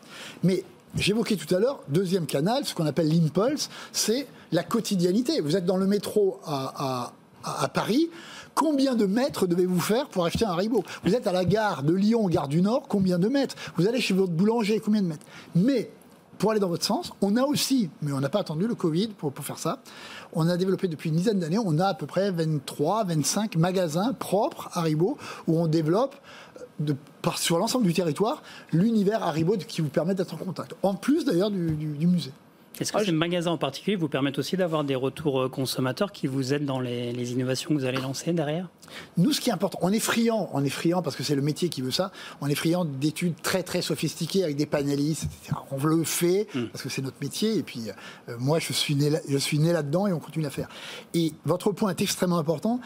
Mais 0.44 0.64
J'évoquais 0.98 1.38
tout 1.38 1.56
à 1.56 1.60
l'heure, 1.60 1.80
deuxième 1.88 2.26
canal, 2.26 2.66
ce 2.66 2.76
qu'on 2.76 2.86
appelle 2.86 3.08
l'impulse, 3.08 3.70
c'est 3.94 4.28
la 4.52 4.64
quotidiennité. 4.64 5.40
Vous 5.40 5.56
êtes 5.56 5.66
dans 5.66 5.78
le 5.78 5.88
métro 5.88 6.42
à, 6.46 7.14
à, 7.46 7.64
à 7.64 7.68
Paris, 7.70 8.10
combien 8.56 8.96
de 8.96 9.06
mètres 9.06 9.48
devez-vous 9.48 9.80
faire 9.80 10.08
pour 10.08 10.26
acheter 10.26 10.46
un 10.46 10.52
Haribo? 10.52 10.84
Vous 11.04 11.16
êtes 11.16 11.28
à 11.28 11.32
la 11.32 11.46
gare 11.46 11.84
de 11.84 11.94
Lyon, 11.94 12.28
gare 12.28 12.48
du 12.48 12.62
Nord, 12.62 12.84
combien 12.88 13.20
de 13.20 13.28
mètres? 13.28 13.56
Vous 13.76 13.88
allez 13.88 14.02
chez 14.02 14.14
votre 14.14 14.32
boulanger, 14.32 14.80
combien 14.80 15.02
de 15.02 15.08
mètres? 15.08 15.26
Mais 15.56 15.92
pour 16.38 16.52
aller 16.52 16.60
dans 16.60 16.70
votre 16.70 16.86
sens, 16.86 17.12
on 17.22 17.36
a 17.38 17.44
aussi, 17.44 17.90
mais 18.02 18.12
on 18.12 18.20
n'a 18.20 18.30
pas 18.30 18.40
attendu 18.40 18.68
le 18.68 18.76
Covid 18.76 19.10
pour, 19.10 19.32
pour 19.32 19.46
faire 19.46 19.60
ça, 19.60 19.80
on 20.34 20.48
a 20.48 20.58
développé 20.58 20.88
depuis 20.88 21.10
une 21.10 21.16
dizaine 21.16 21.40
d'années, 21.40 21.60
on 21.64 21.78
a 21.78 21.88
à 21.88 21.94
peu 21.94 22.08
près 22.08 22.32
23, 22.32 23.04
25 23.04 23.58
magasins 23.58 24.14
propres 24.14 24.70
Haribo 24.74 25.18
où 25.48 25.60
on 25.60 25.68
développe 25.68 26.16
par, 27.22 27.38
sur 27.38 27.60
l'ensemble 27.60 27.86
du 27.86 27.94
territoire 27.94 28.42
l'univers 28.72 29.22
Haribo 29.22 29.56
qui 29.58 29.82
vous 29.82 29.90
permet 29.90 30.16
d'être 30.16 30.34
en 30.34 30.38
contact. 30.38 30.74
En 30.82 30.96
plus 30.96 31.26
d'ailleurs 31.26 31.52
du 31.52 32.08
musée. 32.08 32.32
Est-ce 32.80 32.92
que 32.94 32.98
ah, 32.98 33.06
ces 33.06 33.12
magasins 33.12 33.52
en 33.52 33.58
particulier 33.58 33.96
vous 33.96 34.08
permettent 34.08 34.40
aussi 34.40 34.58
d'avoir 34.58 34.84
des 34.84 34.96
retours 34.96 35.52
consommateurs 35.52 36.12
qui 36.12 36.28
vous 36.28 36.54
aident 36.54 36.66
dans 36.66 36.80
les, 36.80 37.12
les, 37.12 37.32
innovations 37.34 37.70
que 37.70 37.76
vous 37.76 37.86
allez 37.86 38.00
lancer 38.00 38.34
derrière? 38.34 38.70
Nous, 39.18 39.34
ce 39.34 39.42
qui 39.42 39.50
est 39.50 39.54
important, 39.54 39.78
on 39.82 39.92
est 39.92 40.00
friand, 40.00 40.50
on 40.54 40.64
est 40.64 40.70
friand 40.70 41.02
parce 41.02 41.16
que 41.16 41.24
c'est 41.24 41.36
le 41.36 41.42
métier 41.42 41.70
qui 41.70 41.82
veut 41.82 41.92
ça. 41.92 42.12
On 42.40 42.48
est 42.48 42.56
friand 42.56 42.86
d'études 42.86 43.36
très 43.42 43.64
très 43.64 43.82
sophistiquées 43.82 44.44
avec 44.44 44.56
des 44.56 44.66
panélistes, 44.66 45.26
etc. 45.26 45.60
On 45.72 45.84
le 45.84 46.04
fait 46.04 46.48
mm. 46.54 46.68
parce 46.68 46.84
que 46.84 46.90
c'est 46.90 47.02
notre 47.02 47.18
métier. 47.22 47.58
Et 47.58 47.64
puis 47.64 47.90
euh, 47.90 48.36
moi, 48.40 48.60
je 48.60 48.74
suis 48.74 48.96
né, 48.96 49.10
là, 49.10 49.20
je 49.28 49.38
suis 49.38 49.60
né 49.60 49.74
là-dedans 49.74 50.08
et 50.08 50.14
on 50.14 50.20
continue 50.20 50.46
à 50.46 50.50
faire. 50.52 50.70
Et 51.14 51.34
votre 51.46 51.72
point 51.72 51.92
est 51.92 52.02
extrêmement 52.02 52.40
important. 52.40 52.80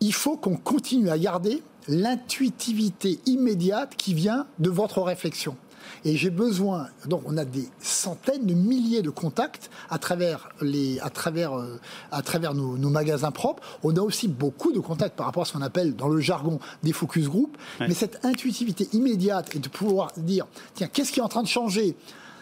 Il 0.00 0.12
faut 0.14 0.36
qu'on 0.36 0.56
continue 0.56 1.10
à 1.10 1.18
garder 1.18 1.62
l'intuitivité 1.88 3.18
immédiate 3.26 3.94
qui 3.96 4.14
vient 4.14 4.46
de 4.58 4.70
votre 4.70 5.00
réflexion. 5.02 5.56
Et 6.04 6.16
j'ai 6.16 6.30
besoin, 6.30 6.88
donc 7.06 7.22
on 7.26 7.36
a 7.36 7.44
des 7.44 7.68
centaines 7.80 8.46
de 8.46 8.54
milliers 8.54 9.02
de 9.02 9.10
contacts 9.10 9.70
à 9.90 9.98
travers, 9.98 10.50
les, 10.60 10.98
à 11.00 11.10
travers, 11.10 11.58
euh, 11.58 11.80
à 12.10 12.22
travers 12.22 12.54
nos, 12.54 12.76
nos, 12.76 12.90
magasins 12.90 13.30
propres. 13.30 13.62
On 13.82 13.96
a 13.96 14.00
aussi 14.00 14.28
beaucoup 14.28 14.72
de 14.72 14.80
contacts 14.80 15.16
par 15.16 15.26
rapport 15.26 15.42
à 15.42 15.46
ce 15.46 15.52
qu'on 15.52 15.62
appelle 15.62 15.94
dans 15.96 16.08
le 16.08 16.20
jargon 16.20 16.58
des 16.82 16.92
focus 16.92 17.28
group. 17.28 17.56
Ouais. 17.80 17.88
Mais 17.88 17.94
cette 17.94 18.24
intuitivité 18.24 18.88
immédiate 18.92 19.54
et 19.54 19.58
de 19.58 19.68
pouvoir 19.68 20.12
dire, 20.16 20.46
tiens, 20.74 20.88
qu'est-ce 20.92 21.12
qui 21.12 21.20
est 21.20 21.22
en 21.22 21.28
train 21.28 21.42
de 21.42 21.48
changer 21.48 21.96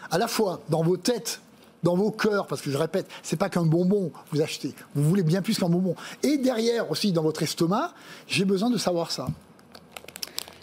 à 0.09 0.17
la 0.17 0.27
fois 0.27 0.61
dans 0.69 0.83
vos 0.83 0.97
têtes 0.97 1.41
dans 1.83 1.95
vos 1.95 2.11
cœurs, 2.11 2.47
parce 2.47 2.61
que 2.61 2.69
je 2.69 2.77
répète, 2.77 3.07
c'est 3.23 3.37
pas 3.37 3.49
qu'un 3.49 3.65
bonbon 3.65 4.11
vous 4.31 4.41
achetez, 4.41 4.73
vous 4.95 5.03
voulez 5.03 5.23
bien 5.23 5.41
plus 5.41 5.57
qu'un 5.57 5.69
bonbon. 5.69 5.95
Et 6.23 6.37
derrière 6.37 6.89
aussi 6.91 7.11
dans 7.11 7.23
votre 7.23 7.41
estomac, 7.43 7.93
j'ai 8.27 8.45
besoin 8.45 8.69
de 8.69 8.77
savoir 8.77 9.11
ça. 9.11 9.27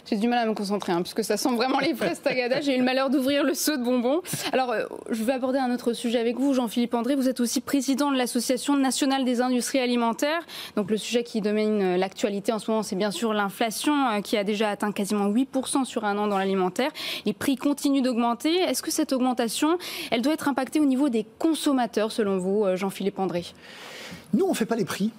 J'ai 0.09 0.17
du 0.17 0.27
mal 0.27 0.39
à 0.39 0.45
me 0.47 0.55
concentrer, 0.55 0.91
hein, 0.91 1.03
puisque 1.03 1.23
ça 1.23 1.37
sent 1.37 1.53
vraiment 1.55 1.77
les 1.77 1.93
fraises 1.93 2.19
tagada. 2.19 2.61
J'ai 2.61 2.73
eu 2.73 2.79
le 2.79 2.83
malheur 2.83 3.11
d'ouvrir 3.11 3.43
le 3.43 3.53
seau 3.53 3.77
de 3.77 3.83
bonbons. 3.83 4.21
Alors, 4.51 4.71
euh, 4.71 4.85
je 5.11 5.23
vais 5.23 5.33
aborder 5.33 5.59
un 5.59 5.71
autre 5.71 5.93
sujet 5.93 6.17
avec 6.17 6.39
vous, 6.39 6.55
Jean-Philippe 6.55 6.95
André. 6.95 7.15
Vous 7.15 7.29
êtes 7.29 7.39
aussi 7.39 7.61
président 7.61 8.09
de 8.09 8.17
l'Association 8.17 8.75
nationale 8.75 9.23
des 9.23 9.39
industries 9.39 9.77
alimentaires. 9.77 10.41
Donc, 10.75 10.89
le 10.89 10.97
sujet 10.97 11.23
qui 11.23 11.41
domine 11.41 11.81
euh, 11.83 11.97
l'actualité 11.97 12.51
en 12.51 12.57
ce 12.57 12.71
moment, 12.71 12.81
c'est 12.81 12.95
bien 12.95 13.11
sûr 13.11 13.33
l'inflation, 13.33 13.93
euh, 14.07 14.21
qui 14.21 14.35
a 14.35 14.43
déjà 14.43 14.71
atteint 14.71 14.91
quasiment 14.91 15.29
8% 15.29 15.85
sur 15.85 16.05
un 16.05 16.17
an 16.17 16.25
dans 16.25 16.39
l'alimentaire. 16.39 16.89
Les 17.27 17.33
prix 17.33 17.55
continuent 17.55 18.01
d'augmenter. 18.01 18.55
Est-ce 18.61 18.81
que 18.81 18.89
cette 18.89 19.13
augmentation, 19.13 19.77
elle 20.09 20.23
doit 20.23 20.33
être 20.33 20.47
impactée 20.47 20.79
au 20.79 20.85
niveau 20.85 21.09
des 21.09 21.27
consommateurs, 21.37 22.11
selon 22.11 22.39
vous, 22.39 22.65
Jean-Philippe 22.73 23.19
André? 23.19 23.45
Nous, 24.33 24.43
on 24.43 24.49
ne 24.49 24.55
fait 24.55 24.65
pas 24.65 24.75
les 24.75 24.85
prix. 24.85 25.11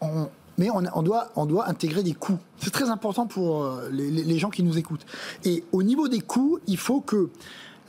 On, 0.00 0.28
mais 0.60 0.68
on, 0.70 1.02
doit, 1.02 1.32
on 1.36 1.46
doit 1.46 1.70
intégrer 1.70 2.02
des 2.02 2.12
coûts. 2.12 2.38
C'est 2.58 2.70
très 2.70 2.90
important 2.90 3.26
pour 3.26 3.64
euh, 3.64 3.88
les, 3.90 4.38
gens 4.38 4.50
qui 4.50 4.62
nous 4.62 4.76
écoutent. 4.76 5.06
Et 5.42 5.64
au 5.72 5.82
niveau 5.82 6.06
des 6.06 6.20
coûts, 6.20 6.58
il 6.66 6.76
faut 6.76 7.00
que 7.00 7.30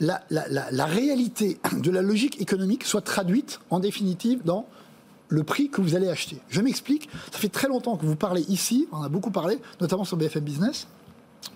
la, 0.00 0.22
réalité 0.86 1.58
de 1.76 1.90
la 1.90 2.00
logique 2.00 2.40
économique 2.40 2.84
soit 2.84 3.02
traduite 3.02 3.60
en 3.68 3.78
définitive 3.78 4.40
dans 4.46 4.66
le 5.28 5.42
prix 5.42 5.68
que 5.68 5.82
vous 5.82 5.94
allez 5.94 6.08
acheter. 6.08 6.38
Je 6.48 6.62
m'explique, 6.62 7.10
ça 7.30 7.38
fait 7.38 7.50
très 7.50 7.68
longtemps 7.68 7.98
que 7.98 8.06
vous 8.06 8.16
parlez 8.16 8.40
ici, 8.48 8.88
on 8.90 9.02
a 9.02 9.10
beaucoup 9.10 9.30
parlé, 9.30 9.58
notamment 9.82 10.04
sur 10.04 10.16
BFM 10.16 10.42
Business, 10.42 10.86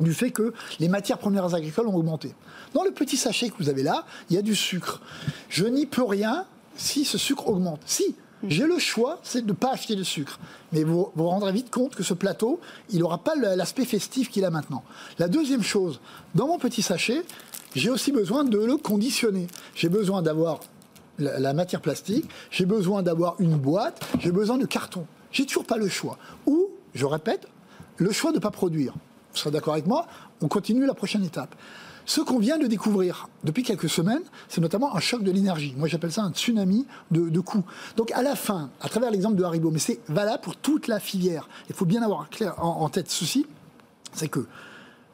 du 0.00 0.12
fait 0.12 0.32
que 0.32 0.52
les 0.80 0.88
matières 0.88 1.18
premières 1.18 1.54
agricoles 1.54 1.86
ont 1.86 1.96
augmenté. 1.96 2.34
Dans 2.74 2.84
le 2.84 2.90
petit 2.90 3.16
sachet 3.16 3.48
que 3.48 3.56
vous 3.58 3.70
avez 3.70 3.82
là, 3.82 4.04
il 4.28 4.36
y 4.36 4.38
a 4.38 4.42
du 4.42 4.54
sucre. 4.54 5.00
Je 5.48 5.64
n'y 5.64 5.86
peux 5.86 6.04
rien 6.04 6.44
si 6.76 7.06
ce 7.06 7.16
sucre 7.16 7.48
augmente. 7.48 7.80
Si, 7.86 8.14
j'ai 8.46 8.66
le 8.66 8.78
choix, 8.78 9.18
c'est 9.22 9.42
de 9.42 9.48
ne 9.48 9.52
pas 9.52 9.72
acheter 9.72 9.96
de 9.96 10.02
sucre. 10.02 10.38
Mais 10.72 10.84
vous 10.84 11.10
vous 11.14 11.28
rendrez 11.28 11.52
vite 11.52 11.70
compte 11.70 11.94
que 11.94 12.02
ce 12.02 12.14
plateau, 12.14 12.60
il 12.90 13.00
n'aura 13.00 13.18
pas 13.18 13.34
l'aspect 13.34 13.84
festif 13.84 14.30
qu'il 14.30 14.44
a 14.44 14.50
maintenant. 14.50 14.84
La 15.18 15.28
deuxième 15.28 15.62
chose, 15.62 16.00
dans 16.34 16.46
mon 16.46 16.58
petit 16.58 16.82
sachet, 16.82 17.22
j'ai 17.74 17.90
aussi 17.90 18.12
besoin 18.12 18.44
de 18.44 18.58
le 18.58 18.76
conditionner. 18.76 19.46
J'ai 19.74 19.88
besoin 19.88 20.22
d'avoir 20.22 20.60
la, 21.18 21.52
matière 21.54 21.80
plastique, 21.80 22.28
j'ai 22.50 22.66
besoin 22.66 23.02
d'avoir 23.02 23.36
une 23.38 23.56
boîte, 23.56 24.04
j'ai 24.20 24.32
besoin 24.32 24.58
de 24.58 24.66
carton. 24.66 25.06
J'ai 25.32 25.46
toujours 25.46 25.64
pas 25.64 25.78
le 25.78 25.88
choix. 25.88 26.18
Ou, 26.46 26.68
je 26.94 27.06
répète, 27.06 27.46
le 27.96 28.12
choix 28.12 28.30
de 28.30 28.36
ne 28.36 28.42
pas 28.42 28.50
produire. 28.50 28.92
Vous 29.32 29.38
serez 29.38 29.50
d'accord 29.50 29.74
avec 29.74 29.86
moi 29.86 30.06
On 30.42 30.48
continue 30.48 30.86
la 30.86 30.94
prochaine 30.94 31.24
étape. 31.24 31.54
Ce 32.06 32.20
qu'on 32.20 32.38
vient 32.38 32.56
de 32.56 32.68
découvrir 32.68 33.28
depuis 33.42 33.64
quelques 33.64 33.88
semaines, 33.88 34.22
c'est 34.48 34.60
notamment 34.60 34.94
un 34.94 35.00
choc 35.00 35.24
de 35.24 35.32
l'énergie. 35.32 35.74
Moi, 35.76 35.88
j'appelle 35.88 36.12
ça 36.12 36.22
un 36.22 36.30
tsunami 36.30 36.86
de, 37.10 37.40
coûts. 37.40 37.64
Donc, 37.96 38.12
à 38.12 38.22
la 38.22 38.36
fin, 38.36 38.70
à 38.80 38.88
travers 38.88 39.10
l'exemple 39.10 39.34
de 39.34 39.42
Haribo, 39.42 39.72
mais 39.72 39.80
c'est 39.80 39.98
valable 40.08 40.40
pour 40.40 40.56
toute 40.56 40.86
la 40.86 41.00
filière. 41.00 41.48
Il 41.68 41.74
faut 41.74 41.84
bien 41.84 42.02
avoir 42.02 42.30
clair 42.30 42.62
en, 42.62 42.88
tête 42.88 43.10
ceci, 43.10 43.44
c'est 44.12 44.28
que 44.28 44.46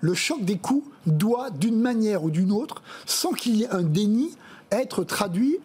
le 0.00 0.12
choc 0.12 0.44
des 0.44 0.58
coûts 0.58 0.84
doit, 1.06 1.48
d'une 1.48 1.80
manière 1.80 2.24
ou 2.24 2.30
d'une 2.30 2.52
autre, 2.52 2.82
sans 3.06 3.32
qu'il 3.32 3.56
y 3.56 3.62
ait 3.62 3.70
un 3.70 3.82
déni, 3.82 4.30
être 4.70 5.02
traduit 5.02 5.58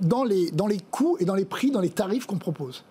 dans 0.00 0.24
les, 0.24 0.50
dans 0.50 0.66
les 0.66 0.80
coûts 0.90 1.16
et 1.20 1.24
dans 1.24 1.36
les 1.36 1.44
prix, 1.44 1.70
dans 1.70 1.80
les 1.80 1.90
tarifs 1.90 2.26
qu'on 2.26 2.38
propose. 2.38 2.82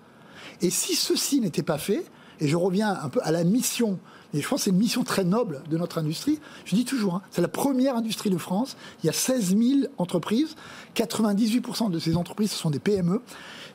Et 0.62 0.70
si 0.70 0.96
ceci 0.96 1.42
n'était 1.42 1.64
pas 1.64 1.78
fait, 1.78 2.06
et 2.40 2.48
je 2.48 2.56
reviens 2.56 2.98
un 3.04 3.10
peu 3.10 3.20
à 3.24 3.32
la 3.32 3.44
mission 3.44 4.00
et 4.34 4.42
je 4.42 4.48
pense 4.48 4.62
que 4.62 4.64
c'est 4.66 4.70
une 4.72 4.78
mission 4.78 5.04
très 5.04 5.24
noble 5.24 5.62
de 5.70 5.78
notre 5.78 6.00
industrie. 6.00 6.40
Je 6.66 6.76
dis 6.76 6.86
toujours, 6.86 7.16
hein, 7.16 7.22
c'est 7.30 7.42
la 7.42 7.48
première 7.48 7.96
industrie 7.96 8.32
de 8.32 8.38
France. 8.38 8.76
Il 9.04 9.08
y 9.08 9.10
a 9.10 9.14
16 9.14 9.56
000 9.56 9.80
entreprises. 9.98 10.56
98% 10.96 11.92
de 11.92 12.00
ces 12.00 12.18
entreprises, 12.18 12.52
ce 12.52 12.58
sont 12.58 12.72
des 12.72 12.80
PME. 12.80 13.22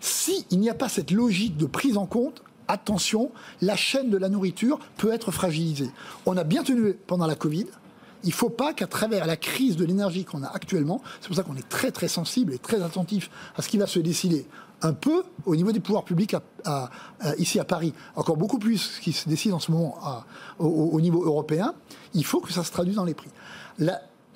S'il 0.00 0.58
n'y 0.58 0.68
a 0.68 0.74
pas 0.74 0.88
cette 0.88 1.12
logique 1.12 1.56
de 1.56 1.66
prise 1.66 1.96
en 1.96 2.06
compte, 2.06 2.42
attention, 2.66 3.30
la 3.62 3.76
chaîne 3.76 4.10
de 4.10 4.16
la 4.16 4.28
nourriture 4.28 4.78
peut 4.96 5.12
être 5.12 5.30
fragilisée. 5.30 5.90
On 6.26 6.36
a 6.36 6.44
bien 6.44 6.64
tenu 6.64 6.94
pendant 7.06 7.26
la 7.26 7.36
Covid. 7.36 7.66
Il 8.24 8.30
ne 8.30 8.34
faut 8.34 8.50
pas 8.50 8.74
qu'à 8.74 8.88
travers 8.88 9.26
la 9.26 9.36
crise 9.36 9.76
de 9.76 9.84
l'énergie 9.84 10.24
qu'on 10.24 10.42
a 10.42 10.48
actuellement, 10.48 11.00
c'est 11.20 11.28
pour 11.28 11.36
ça 11.36 11.44
qu'on 11.44 11.56
est 11.56 11.68
très 11.68 11.92
très 11.92 12.08
sensible 12.08 12.52
et 12.52 12.58
très 12.58 12.82
attentif 12.82 13.30
à 13.56 13.62
ce 13.62 13.68
qui 13.68 13.78
va 13.78 13.86
se 13.86 14.00
décider 14.00 14.44
un 14.82 14.92
peu 14.92 15.24
au 15.44 15.56
niveau 15.56 15.72
des 15.72 15.80
pouvoirs 15.80 16.04
publics 16.04 16.36
ici 17.38 17.58
à 17.58 17.64
Paris, 17.64 17.92
encore 18.16 18.36
beaucoup 18.36 18.58
plus 18.58 18.78
ce 18.78 19.00
qui 19.00 19.12
se 19.12 19.28
décide 19.28 19.52
en 19.52 19.58
ce 19.58 19.72
moment 19.72 19.98
au, 20.58 21.00
niveau 21.00 21.24
européen, 21.24 21.74
il 22.14 22.24
faut 22.24 22.40
que 22.40 22.52
ça 22.52 22.62
se 22.62 22.70
traduise 22.70 22.96
dans 22.96 23.04
les 23.04 23.14
prix. 23.14 23.30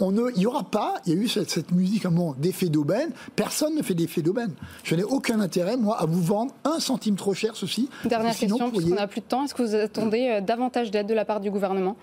On 0.02 0.10
ne, 0.10 0.30
il 0.34 0.38
n'y 0.38 0.46
aura 0.46 0.64
pas, 0.64 0.96
il 1.06 1.14
y 1.14 1.16
a 1.16 1.20
eu 1.20 1.28
cette, 1.28 1.70
musique 1.70 2.04
un 2.06 2.10
moment 2.10 2.34
d'effet 2.36 2.68
d'aubaine, 2.68 3.10
personne 3.36 3.76
ne 3.76 3.82
fait 3.82 3.94
d'effet 3.94 4.20
d'aubaine. 4.20 4.52
Je 4.82 4.96
n'ai 4.96 5.04
aucun 5.04 5.38
intérêt, 5.38 5.76
moi, 5.76 5.96
à 6.00 6.06
vous 6.06 6.20
vendre 6.20 6.52
un 6.64 6.80
centime 6.80 7.14
trop 7.14 7.34
cher 7.34 7.54
ceci. 7.54 7.88
Dernière 8.04 8.36
question, 8.36 8.70
puisqu'on 8.70 8.96
n'a 8.96 9.06
plus 9.06 9.20
de 9.20 9.26
temps, 9.26 9.44
est-ce 9.44 9.54
que 9.54 9.62
vous 9.62 9.76
attendez 9.76 10.28
euh, 10.28 10.40
davantage 10.40 10.90
d'aide 10.90 11.06
de 11.06 11.14
la 11.14 11.24
part 11.24 11.38
du 11.38 11.52
gouvernement? 11.52 11.96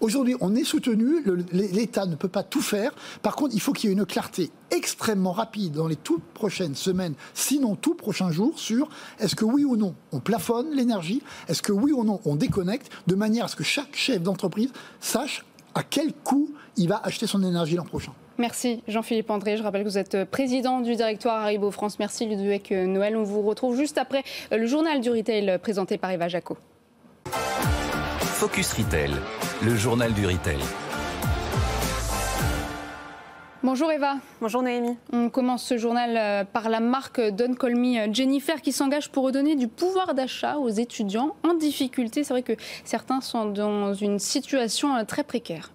Aujourd'hui, 0.00 0.36
on 0.40 0.54
est 0.54 0.64
soutenu, 0.64 1.22
l'État 1.52 2.06
ne 2.06 2.16
peut 2.16 2.28
pas 2.28 2.42
tout 2.42 2.60
faire. 2.62 2.92
Par 3.22 3.36
contre, 3.36 3.54
il 3.54 3.60
faut 3.60 3.72
qu'il 3.72 3.90
y 3.90 3.92
ait 3.92 3.96
une 3.96 4.06
clarté 4.06 4.50
extrêmement 4.70 5.32
rapide 5.32 5.72
dans 5.72 5.86
les 5.86 5.96
toutes 5.96 6.24
prochaines 6.24 6.74
semaines, 6.74 7.14
sinon 7.34 7.76
tout 7.76 7.94
prochain 7.94 8.30
jour, 8.30 8.58
sur 8.58 8.88
est-ce 9.20 9.36
que 9.36 9.44
oui 9.44 9.64
ou 9.64 9.76
non 9.76 9.94
on 10.12 10.20
plafonne 10.20 10.74
l'énergie, 10.74 11.22
est-ce 11.48 11.62
que 11.62 11.72
oui 11.72 11.92
ou 11.92 12.04
non 12.04 12.20
on 12.24 12.36
déconnecte, 12.36 12.90
de 13.06 13.14
manière 13.14 13.46
à 13.46 13.48
ce 13.48 13.56
que 13.56 13.64
chaque 13.64 13.96
chef 13.96 14.22
d'entreprise 14.22 14.70
sache 15.00 15.44
à 15.74 15.82
quel 15.82 16.12
coût 16.12 16.50
il 16.76 16.88
va 16.88 17.00
acheter 17.04 17.26
son 17.26 17.42
énergie 17.42 17.76
l'an 17.76 17.84
prochain. 17.84 18.12
Merci 18.38 18.82
Jean-Philippe 18.88 19.30
André. 19.30 19.56
Je 19.56 19.62
rappelle 19.62 19.84
que 19.84 19.88
vous 19.88 19.98
êtes 19.98 20.24
président 20.24 20.80
du 20.80 20.96
directoire 20.96 21.42
Haribo 21.42 21.70
France. 21.70 21.98
Merci 21.98 22.26
Ludovic 22.26 22.70
Noël. 22.72 23.16
On 23.16 23.22
vous 23.22 23.42
retrouve 23.42 23.76
juste 23.76 23.98
après 23.98 24.24
le 24.50 24.66
journal 24.66 25.00
du 25.00 25.10
retail 25.10 25.58
présenté 25.58 25.98
par 25.98 26.10
Eva 26.10 26.28
Jaco. 26.28 26.56
Focus 28.20 28.72
Retail, 28.72 29.12
le 29.62 29.76
journal 29.76 30.12
du 30.12 30.26
retail. 30.26 30.58
Bonjour 33.62 33.90
Eva. 33.90 34.16
Bonjour 34.42 34.62
Noémie. 34.62 34.98
On 35.10 35.30
commence 35.30 35.64
ce 35.64 35.78
journal 35.78 36.16
euh, 36.18 36.44
par 36.44 36.68
la 36.68 36.80
marque 36.80 37.18
Don't 37.18 37.56
Call 37.56 37.76
Me 37.76 38.12
Jennifer 38.12 38.60
qui 38.60 38.72
s'engage 38.72 39.10
pour 39.10 39.24
redonner 39.24 39.56
du 39.56 39.68
pouvoir 39.68 40.12
d'achat 40.12 40.58
aux 40.58 40.68
étudiants 40.68 41.34
en 41.48 41.54
difficulté. 41.54 42.24
C'est 42.24 42.34
vrai 42.34 42.42
que 42.42 42.52
certains 42.84 43.22
sont 43.22 43.46
dans 43.46 43.94
une 43.94 44.18
situation 44.18 44.94
euh, 44.94 45.04
très 45.04 45.24
précaire. 45.24 45.70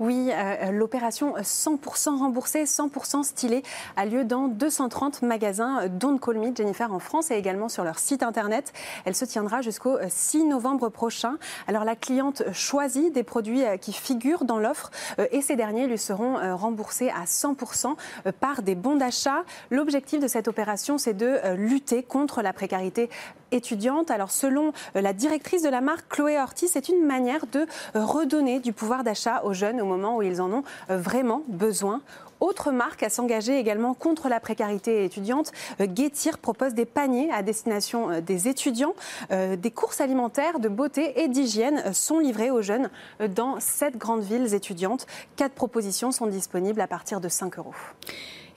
Oui, 0.00 0.30
euh, 0.32 0.70
l'opération 0.70 1.34
100% 1.36 2.18
remboursée, 2.18 2.64
100% 2.64 3.22
stylée 3.22 3.62
a 3.96 4.06
lieu 4.06 4.24
dans 4.24 4.48
230 4.48 5.22
magasins 5.22 5.88
Don't 5.88 6.18
Call 6.18 6.38
Me 6.38 6.54
Jennifer 6.54 6.92
en 6.92 6.98
France 6.98 7.30
et 7.30 7.34
également 7.34 7.68
sur 7.68 7.84
leur 7.84 7.98
site 7.98 8.22
internet. 8.22 8.72
Elle 9.04 9.14
se 9.14 9.24
tiendra 9.24 9.62
jusqu'au 9.62 9.96
6 10.08 10.44
novembre 10.44 10.88
prochain. 10.88 11.36
Alors 11.66 11.84
la 11.84 11.96
cliente 11.96 12.42
choisit 12.52 13.12
des 13.12 13.22
produits 13.22 13.64
euh, 13.64 13.76
qui 13.76 13.92
figurent 13.92 14.44
dans 14.44 14.58
l'offre 14.58 14.90
euh, 15.18 15.26
et 15.30 15.42
ces 15.42 15.56
derniers 15.56 15.86
lui 15.86 15.98
seront 15.98 16.34
remboursés 16.56 17.10
à 17.10 17.24
100% 17.24 17.94
par 18.40 18.62
des 18.62 18.74
bons 18.74 18.96
d'achat. 18.96 19.44
L'objectif 19.70 20.20
de 20.20 20.28
cette 20.28 20.48
opération, 20.48 20.98
c'est 20.98 21.14
de 21.14 21.54
lutter 21.54 22.02
contre 22.02 22.42
la 22.42 22.52
précarité 22.52 23.10
Alors 24.10 24.32
selon 24.32 24.72
la 24.94 25.12
directrice 25.12 25.62
de 25.62 25.68
la 25.68 25.80
marque, 25.80 26.08
Chloé 26.08 26.40
Ortiz, 26.40 26.70
c'est 26.72 26.88
une 26.88 27.04
manière 27.04 27.46
de 27.46 27.66
redonner 27.94 28.58
du 28.58 28.72
pouvoir 28.72 29.04
d'achat 29.04 29.42
aux 29.44 29.52
jeunes 29.52 29.80
au 29.80 29.84
moment 29.84 30.16
où 30.16 30.22
ils 30.22 30.40
en 30.40 30.52
ont 30.52 30.64
euh, 30.90 30.98
vraiment 30.98 31.44
besoin. 31.46 32.00
Autre 32.40 32.72
marque 32.72 33.04
à 33.04 33.08
s'engager 33.08 33.56
également 33.56 33.94
contre 33.94 34.28
la 34.28 34.40
précarité 34.40 35.04
étudiante, 35.04 35.52
euh, 35.80 35.86
Getir 35.94 36.38
propose 36.38 36.74
des 36.74 36.84
paniers 36.84 37.30
à 37.32 37.44
destination 37.44 38.10
euh, 38.10 38.20
des 38.20 38.48
étudiants. 38.48 38.94
Des 39.30 39.70
courses 39.70 40.00
alimentaires 40.00 40.58
de 40.58 40.68
beauté 40.68 41.22
et 41.22 41.28
d'hygiène 41.28 41.92
sont 41.92 42.18
livrées 42.18 42.50
aux 42.50 42.62
jeunes 42.62 42.90
dans 43.34 43.60
sept 43.60 43.96
grandes 43.96 44.22
villes 44.22 44.54
étudiantes. 44.54 45.06
Quatre 45.36 45.54
propositions 45.54 46.10
sont 46.10 46.26
disponibles 46.26 46.80
à 46.80 46.86
partir 46.86 47.20
de 47.20 47.28
5 47.28 47.58
euros. 47.58 47.74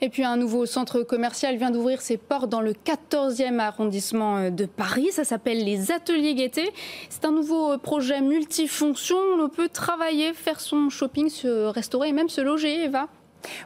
Et 0.00 0.08
puis 0.10 0.24
un 0.24 0.36
nouveau 0.36 0.64
centre 0.64 1.02
commercial 1.02 1.56
vient 1.56 1.72
d'ouvrir 1.72 2.00
ses 2.00 2.16
portes 2.16 2.48
dans 2.48 2.60
le 2.60 2.72
14e 2.72 3.58
arrondissement 3.58 4.36
euh, 4.36 4.50
de 4.50 4.64
Paris. 4.64 5.08
Ça 5.10 5.24
s'appelle 5.24 5.64
les 5.64 5.90
Ateliers 5.90 6.34
Gaieté. 6.34 6.70
C'est 7.08 7.24
un 7.24 7.32
nouveau 7.32 7.72
euh, 7.72 7.78
projet 7.78 8.20
multifonction. 8.20 9.16
On 9.40 9.48
peut 9.48 9.68
travailler, 9.68 10.34
faire 10.34 10.60
son 10.60 10.88
shopping, 10.88 11.28
se 11.28 11.66
restaurer 11.66 12.08
et 12.10 12.12
même 12.12 12.28
se 12.28 12.40
loger, 12.40 12.84
Eva. 12.84 13.08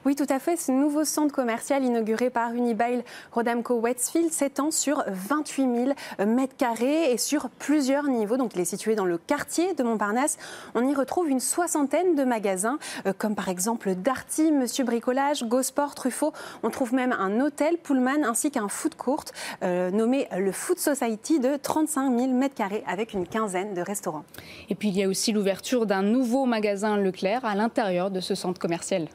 Oui, 0.05 0.15
tout 0.15 0.27
à 0.29 0.39
fait. 0.39 0.57
Ce 0.57 0.73
nouveau 0.73 1.05
centre 1.05 1.35
commercial 1.35 1.85
inauguré 1.85 2.31
par 2.31 2.53
Unibail 2.55 3.05
Rodamco 3.33 3.75
Westfield 3.75 4.33
s'étend 4.33 4.71
sur 4.71 5.05
28 5.07 5.95
000 6.19 6.27
mètres 6.27 6.57
carrés 6.57 7.13
et 7.13 7.19
sur 7.19 7.49
plusieurs 7.51 8.05
niveaux. 8.05 8.37
Donc, 8.37 8.55
il 8.55 8.61
est 8.61 8.67
situé 8.67 8.95
dans 8.95 9.05
le 9.05 9.19
quartier 9.19 9.75
de 9.75 9.83
Montparnasse. 9.83 10.39
On 10.75 10.87
y 10.87 10.95
retrouve 10.95 11.29
une 11.29 11.41
soixantaine 11.41 12.15
de 12.15 12.25
magasins, 12.25 12.79
euh, 13.07 13.13
comme 13.17 13.35
par 13.35 13.49
exemple 13.49 13.95
Darty, 13.95 14.53
Monsieur 14.53 14.85
Bricolage, 14.85 15.45
Gosport, 15.45 15.95
Truffaut. 15.95 16.33
On 16.63 16.71
trouve 16.71 16.95
même 16.95 17.13
un 17.13 17.41
hôtel 17.41 17.79
Pullman 17.79 18.25
ainsi 18.25 18.51
qu'un 18.51 18.69
food 18.69 18.95
court 18.95 19.25
euh, 19.63 19.91
nommé 19.91 20.29
le 20.37 20.53
Food 20.53 20.79
Society 20.79 21.41
de 21.41 21.57
35 21.57 22.19
000 22.19 22.33
mètres 22.33 22.55
carrés 22.55 22.85
avec 22.87 23.13
une 23.13 23.27
quinzaine 23.27 23.75
de 23.75 23.81
restaurants. 23.81 24.25
Et 24.69 24.75
puis, 24.75 24.89
il 24.89 24.97
y 24.97 25.03
a 25.03 25.09
aussi 25.09 25.33
l'ouverture 25.33 25.87
d'un 25.87 26.03
nouveau 26.03 26.47
magasin 26.47 26.97
Leclerc 26.97 27.45
à 27.45 27.55
l'intérieur 27.55 28.11
de 28.11 28.21
ce 28.21 28.35
centre 28.35 28.61
commercial. 28.61 29.09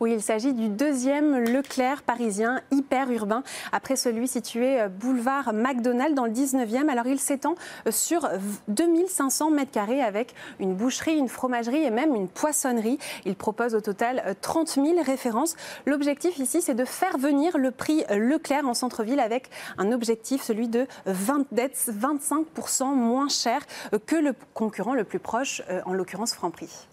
Oui, 0.00 0.12
il 0.12 0.22
s'agit 0.22 0.52
du 0.52 0.68
deuxième 0.68 1.38
Leclerc 1.38 2.02
parisien 2.02 2.60
hyper 2.70 3.10
urbain, 3.10 3.42
après 3.72 3.96
celui 3.96 4.28
situé 4.28 4.80
euh, 4.80 4.88
boulevard 4.88 5.52
McDonald 5.52 6.14
dans 6.14 6.24
le 6.24 6.32
19e. 6.32 6.88
Alors 6.88 7.06
il 7.06 7.18
s'étend 7.18 7.54
euh, 7.86 7.90
sur 7.90 8.28
2500 8.68 9.50
mètres 9.50 9.70
carrés 9.70 10.02
avec 10.02 10.34
une 10.60 10.74
boucherie, 10.74 11.16
une 11.16 11.28
fromagerie 11.28 11.84
et 11.84 11.90
même 11.90 12.14
une 12.14 12.28
poissonnerie. 12.28 12.98
Il 13.24 13.34
propose 13.34 13.74
au 13.74 13.80
total 13.80 14.36
30 14.40 14.78
euh, 14.78 14.84
000 14.84 15.02
références. 15.02 15.56
L'objectif 15.86 16.38
ici, 16.38 16.62
c'est 16.62 16.74
de 16.74 16.84
faire 16.84 17.18
venir 17.18 17.58
le 17.58 17.70
prix 17.70 18.04
Leclerc 18.10 18.66
en 18.66 18.74
centre-ville 18.74 19.20
avec 19.20 19.50
un 19.76 19.92
objectif, 19.92 20.42
celui 20.42 20.68
de 20.68 20.86
20, 21.06 21.46
25% 21.52 22.94
moins 22.94 23.28
cher 23.28 23.60
que 24.06 24.16
le 24.16 24.34
concurrent 24.54 24.94
le 24.94 25.04
plus 25.04 25.18
proche, 25.18 25.62
en 25.84 25.92
l'occurrence 25.92 26.34
Franprix. 26.34 26.88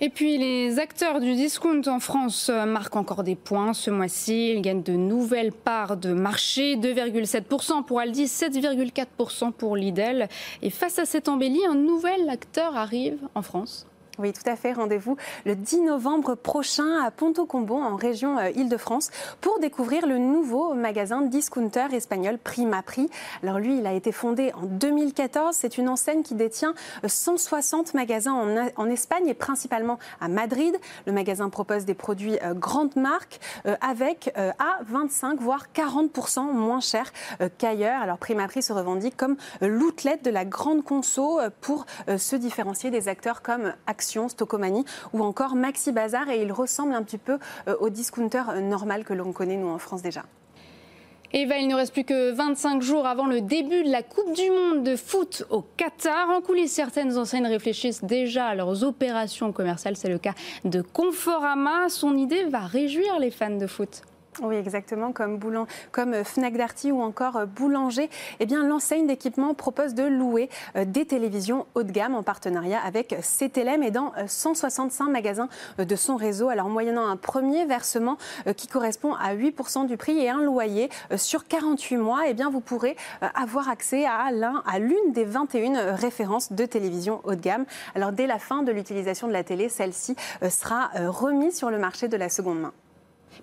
Et 0.00 0.10
puis 0.10 0.36
les 0.36 0.78
acteurs 0.78 1.20
du 1.20 1.34
discount 1.34 1.80
en 1.86 2.00
France 2.00 2.50
euh, 2.50 2.66
marquent 2.66 2.96
encore 2.96 3.22
des 3.22 3.34
points 3.34 3.72
ce 3.72 3.90
mois-ci. 3.90 4.50
Ils 4.50 4.60
gagnent 4.60 4.82
de 4.82 4.92
nouvelles 4.92 5.52
parts 5.52 5.96
de 5.96 6.12
marché, 6.12 6.76
2,7% 6.76 7.82
pour 7.82 8.00
Aldi, 8.00 8.24
7,4% 8.24 9.52
pour 9.52 9.74
Lidl. 9.74 10.28
Et 10.60 10.68
face 10.68 10.98
à 10.98 11.06
cette 11.06 11.28
embellie, 11.28 11.64
un 11.66 11.74
nouvel 11.74 12.28
acteur 12.28 12.76
arrive 12.76 13.18
en 13.34 13.40
France. 13.40 13.86
Oui, 14.18 14.32
tout 14.32 14.48
à 14.48 14.56
fait. 14.56 14.72
Rendez-vous 14.72 15.18
le 15.44 15.54
10 15.54 15.82
novembre 15.82 16.36
prochain 16.36 17.02
à 17.04 17.10
Ponto 17.10 17.44
Combo, 17.44 17.76
en 17.76 17.96
région 17.96 18.38
euh, 18.38 18.48
Île-de-France, 18.54 19.10
pour 19.42 19.58
découvrir 19.58 20.06
le 20.06 20.16
nouveau 20.16 20.72
magasin 20.72 21.20
discounter 21.20 21.88
espagnol 21.92 22.38
Prima 22.38 22.82
Prix. 22.82 23.10
Alors 23.42 23.58
lui, 23.58 23.76
il 23.76 23.86
a 23.86 23.92
été 23.92 24.12
fondé 24.12 24.52
en 24.54 24.62
2014. 24.64 25.54
C'est 25.54 25.76
une 25.76 25.90
enseigne 25.90 26.22
qui 26.22 26.34
détient 26.34 26.74
160 27.06 27.88
euh, 27.88 27.90
magasins 27.92 28.32
en, 28.76 28.86
Espagne 28.86 29.28
et 29.28 29.34
principalement 29.34 29.98
à 30.20 30.28
Madrid. 30.28 30.74
Le 31.06 31.12
magasin 31.12 31.50
propose 31.50 31.84
des 31.84 31.94
produits 31.94 32.38
euh, 32.42 32.54
grandes 32.54 32.96
marques 32.96 33.40
avec 33.80 34.32
à 34.36 34.78
25 34.84 35.40
voire 35.40 35.66
40% 35.74 36.52
moins 36.52 36.80
cher 36.80 37.12
qu'ailleurs. 37.58 38.00
Alors 38.00 38.16
Prima 38.18 38.46
Prix 38.46 38.62
se 38.62 38.72
revendique 38.72 39.16
comme 39.16 39.36
l'outlet 39.60 40.18
de 40.22 40.30
la 40.30 40.44
grande 40.44 40.84
conso 40.84 41.40
pour 41.60 41.84
se 42.16 42.36
différencier 42.36 42.90
des 42.90 43.08
acteurs 43.08 43.42
comme 43.42 43.72
Action 43.86 44.05
Stocomanie 44.28 44.84
ou 45.12 45.22
encore 45.22 45.54
Maxi 45.54 45.92
Bazar 45.92 46.28
et 46.30 46.42
il 46.42 46.52
ressemble 46.52 46.94
un 46.94 47.02
petit 47.02 47.18
peu 47.18 47.38
euh, 47.68 47.76
au 47.80 47.90
discounter 47.90 48.42
euh, 48.48 48.60
normal 48.60 49.04
que 49.04 49.12
l'on 49.12 49.32
connaît 49.32 49.56
nous 49.56 49.68
en 49.68 49.78
France 49.78 50.02
déjà. 50.02 50.24
Eva, 51.32 51.58
il 51.58 51.68
ne 51.68 51.74
reste 51.74 51.92
plus 51.92 52.04
que 52.04 52.30
25 52.30 52.82
jours 52.82 53.04
avant 53.04 53.26
le 53.26 53.40
début 53.40 53.82
de 53.82 53.90
la 53.90 54.02
Coupe 54.02 54.32
du 54.32 54.48
Monde 54.48 54.84
de 54.84 54.96
foot 54.96 55.44
au 55.50 55.62
Qatar. 55.76 56.30
En 56.30 56.40
coulisses, 56.40 56.72
certaines 56.72 57.18
enseignes 57.18 57.46
réfléchissent 57.46 58.04
déjà 58.04 58.46
à 58.46 58.54
leurs 58.54 58.84
opérations 58.84 59.52
commerciales. 59.52 59.96
C'est 59.96 60.08
le 60.08 60.18
cas 60.18 60.34
de 60.64 60.82
Conforama. 60.82 61.88
Son 61.88 62.16
idée 62.16 62.44
va 62.44 62.60
réjouir 62.60 63.18
les 63.18 63.30
fans 63.30 63.50
de 63.50 63.66
foot. 63.66 64.02
Oui, 64.42 64.56
exactement, 64.56 65.12
comme, 65.12 65.40
comme 65.92 66.12
euh, 66.12 66.22
Fnac 66.22 66.56
Darty 66.56 66.92
ou 66.92 67.00
encore 67.00 67.36
euh, 67.36 67.46
Boulanger. 67.46 68.10
Eh 68.38 68.44
bien, 68.44 68.66
l'enseigne 68.66 69.06
d'équipement 69.06 69.54
propose 69.54 69.94
de 69.94 70.02
louer 70.02 70.50
euh, 70.76 70.84
des 70.84 71.06
télévisions 71.06 71.64
haut 71.74 71.82
de 71.82 71.90
gamme 71.90 72.14
en 72.14 72.22
partenariat 72.22 72.78
avec 72.84 73.16
CTLM 73.22 73.82
et 73.82 73.90
dans 73.90 74.12
165 74.26 75.08
magasins 75.08 75.48
de 75.78 75.96
son 75.96 76.16
réseau. 76.16 76.50
Alors, 76.50 76.68
moyennant 76.68 77.06
un 77.06 77.16
premier 77.16 77.64
versement 77.64 78.18
qui 78.56 78.66
correspond 78.66 79.14
à 79.14 79.34
8% 79.34 79.86
du 79.86 79.96
prix 79.96 80.18
et 80.18 80.28
un 80.28 80.42
loyer 80.42 80.90
sur 81.16 81.46
48 81.46 81.96
mois, 81.96 82.22
eh 82.26 82.34
bien, 82.34 82.50
vous 82.50 82.60
pourrez 82.60 82.96
avoir 83.34 83.68
accès 83.68 84.04
à 84.04 84.30
l'un, 84.32 84.62
à 84.66 84.78
l'une 84.78 85.12
des 85.12 85.24
21 85.24 85.94
références 85.94 86.52
de 86.52 86.66
télévision 86.66 87.20
haut 87.24 87.34
de 87.34 87.40
gamme. 87.40 87.64
Alors, 87.94 88.12
dès 88.12 88.26
la 88.26 88.38
fin 88.38 88.62
de 88.62 88.72
l'utilisation 88.72 89.28
de 89.28 89.32
la 89.32 89.44
télé, 89.44 89.68
celle-ci 89.68 90.16
sera 90.48 90.90
remise 91.08 91.56
sur 91.56 91.70
le 91.70 91.78
marché 91.78 92.08
de 92.08 92.16
la 92.16 92.28
seconde 92.28 92.60
main. 92.60 92.72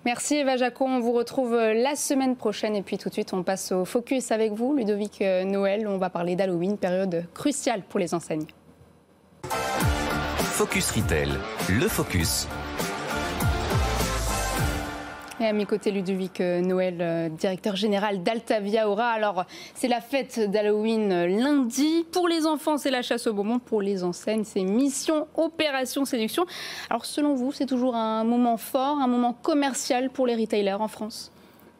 Merci 0.04 0.36
Eva 0.36 0.56
Jacon. 0.56 0.88
On 0.88 1.00
vous 1.00 1.12
retrouve 1.12 1.54
euh, 1.54 1.74
la 1.74 1.96
semaine 1.96 2.36
prochaine. 2.36 2.76
Et 2.76 2.82
puis 2.82 2.98
tout 2.98 3.08
de 3.08 3.14
suite, 3.14 3.32
on 3.32 3.42
passe 3.42 3.72
au 3.72 3.84
focus 3.84 4.30
avec 4.30 4.52
vous, 4.52 4.74
Ludovic 4.74 5.22
euh, 5.22 5.44
Noël. 5.44 5.86
On 5.86 5.98
va 5.98 6.10
parler 6.10 6.36
d'Halloween, 6.36 6.76
période 6.76 7.24
cruciale 7.34 7.82
pour 7.88 8.00
les 8.00 8.14
enseignes. 8.14 8.46
Focus 10.38 10.92
Retail, 10.92 11.30
le 11.68 11.88
focus 11.88 12.46
à 15.46 15.52
mes 15.52 15.66
côtés, 15.66 15.90
Ludovic 15.90 16.40
euh, 16.40 16.60
Noël, 16.60 16.98
euh, 17.00 17.28
directeur 17.28 17.76
général 17.76 18.22
d'Altavia 18.22 18.88
Aura. 18.88 19.08
Alors, 19.08 19.44
c'est 19.74 19.88
la 19.88 20.00
fête 20.00 20.50
d'Halloween 20.50 21.12
euh, 21.12 21.26
lundi. 21.26 22.04
Pour 22.12 22.28
les 22.28 22.46
enfants, 22.46 22.78
c'est 22.78 22.90
la 22.90 23.02
chasse 23.02 23.26
au 23.26 23.34
bonbon. 23.34 23.58
Pour 23.58 23.82
les 23.82 24.04
enseignes, 24.04 24.44
c'est 24.44 24.62
mission, 24.62 25.26
opération, 25.36 26.04
séduction. 26.04 26.46
Alors, 26.88 27.04
selon 27.04 27.34
vous, 27.34 27.52
c'est 27.52 27.66
toujours 27.66 27.94
un 27.94 28.24
moment 28.24 28.56
fort, 28.56 28.98
un 28.98 29.06
moment 29.06 29.32
commercial 29.32 30.10
pour 30.10 30.26
les 30.26 30.34
retailers 30.34 30.80
en 30.80 30.88
France? 30.88 31.30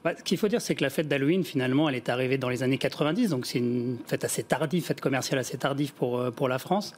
Bah, 0.04 0.12
ce 0.16 0.22
qu'il 0.22 0.36
faut 0.36 0.48
dire, 0.48 0.60
c'est 0.60 0.74
que 0.74 0.82
la 0.82 0.90
fête 0.90 1.08
d'Halloween, 1.08 1.44
finalement, 1.44 1.88
elle 1.88 1.94
est 1.94 2.08
arrivée 2.10 2.36
dans 2.36 2.50
les 2.50 2.62
années 2.62 2.78
90, 2.78 3.30
donc 3.30 3.46
c'est 3.46 3.58
une 3.58 3.96
fête 4.06 4.24
assez 4.24 4.42
tardive, 4.42 4.84
fête 4.84 5.00
commerciale 5.00 5.38
assez 5.38 5.56
tardive 5.56 5.94
pour, 5.94 6.30
pour 6.32 6.48
la 6.48 6.58
France. 6.58 6.94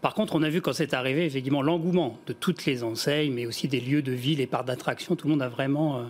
Par 0.00 0.14
contre, 0.14 0.36
on 0.36 0.42
a 0.42 0.48
vu 0.48 0.60
quand 0.60 0.72
c'est 0.72 0.94
arrivé, 0.94 1.26
effectivement, 1.26 1.62
l'engouement 1.62 2.18
de 2.26 2.32
toutes 2.32 2.64
les 2.66 2.84
enseignes, 2.84 3.32
mais 3.32 3.46
aussi 3.46 3.66
des 3.66 3.80
lieux 3.80 4.02
de 4.02 4.12
vie, 4.12 4.36
les 4.36 4.46
parts 4.46 4.64
d'attraction. 4.64 5.16
Tout 5.16 5.26
le 5.26 5.32
monde 5.32 5.42
a 5.42 5.48
vraiment 5.48 5.98
euh, 5.98 6.02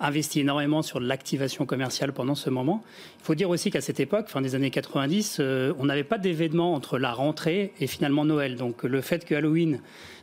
investi 0.00 0.40
énormément 0.40 0.82
sur 0.82 1.00
l'activation 1.00 1.66
commerciale 1.66 2.12
pendant 2.12 2.34
ce 2.34 2.50
moment. 2.50 2.82
Il 3.20 3.24
faut 3.24 3.34
dire 3.34 3.50
aussi 3.50 3.70
qu'à 3.70 3.80
cette 3.80 4.00
époque, 4.00 4.28
fin 4.28 4.40
des 4.40 4.54
années 4.54 4.70
90, 4.70 5.38
euh, 5.40 5.72
on 5.78 5.84
n'avait 5.84 6.04
pas 6.04 6.18
d'événement 6.18 6.74
entre 6.74 6.98
la 6.98 7.12
rentrée 7.12 7.72
et 7.80 7.86
finalement 7.86 8.24
Noël. 8.24 8.56
Donc 8.56 8.82
le 8.82 9.00
fait 9.00 9.24
que 9.24 9.34
Halloween 9.34 9.80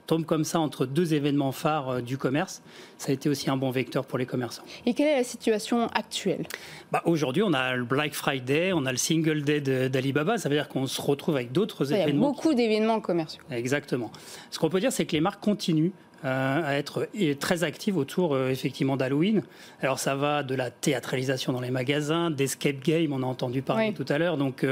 tombe 0.08 0.26
comme 0.26 0.44
ça 0.44 0.60
entre 0.60 0.86
deux 0.86 1.14
événements 1.14 1.52
phares 1.52 1.90
euh, 1.90 2.02
du 2.02 2.18
commerce, 2.18 2.62
ça 2.98 3.12
a 3.12 3.14
été 3.14 3.30
aussi 3.30 3.50
un 3.50 3.58
bon 3.58 3.72
vecteur 3.72 4.06
pour 4.06 4.18
les 4.18 4.26
commerçants. 4.26 4.64
Et 4.86 4.94
quelle 4.94 5.08
est 5.08 5.18
la 5.18 5.24
situation 5.24 5.88
actuelle? 5.88 6.46
Bah, 6.92 7.02
Aujourd'hui, 7.06 7.44
on 7.44 7.54
a 7.54 7.76
le 7.76 7.86
Black 7.86 8.14
Friday, 8.14 8.74
on 8.74 8.86
a 8.86 8.92
le 8.92 8.98
Single 8.98 9.44
Day 9.44 9.62
d'Alibaba, 9.90 10.38
ça 10.38 10.50
veut 10.50 10.56
dire 10.56 10.68
qu'on 10.68 10.86
se 10.86 11.02
retrouve 11.02 11.36
avec 11.36 11.52
d'autres 11.52 11.94
événements. 11.94 12.10
Il 12.10 12.14
y 12.14 12.18
a 12.18 12.20
beaucoup 12.20 12.54
d'événements 12.54 13.00
commerciaux. 13.00 13.42
Exactement. 13.50 14.12
Ce 14.50 14.60
qu'on 14.60 14.70
peut 14.70 14.80
dire, 14.80 14.92
c'est 14.92 15.06
que 15.06 15.14
les 15.14 15.22
marques 15.22 15.42
continuent 15.42 15.92
à 16.24 16.76
être 16.76 17.08
très 17.40 17.64
actives 17.64 17.98
autour 17.98 18.36
euh, 18.36 18.50
effectivement 18.50 18.98
d'Halloween. 18.98 19.44
Alors 19.82 20.00
ça 20.00 20.16
va 20.16 20.44
de 20.44 20.56
la 20.56 20.70
théâtralisation 20.70 21.54
dans 21.54 21.62
les 21.62 21.72
magasins, 21.72 22.30
d'escape 22.30 22.82
game, 22.84 23.14
on 23.14 23.24
a 23.24 23.26
entendu 23.26 23.62
parler 23.62 23.94
tout 23.94 24.06
à 24.10 24.18
l'heure, 24.18 24.38
donc 24.38 24.66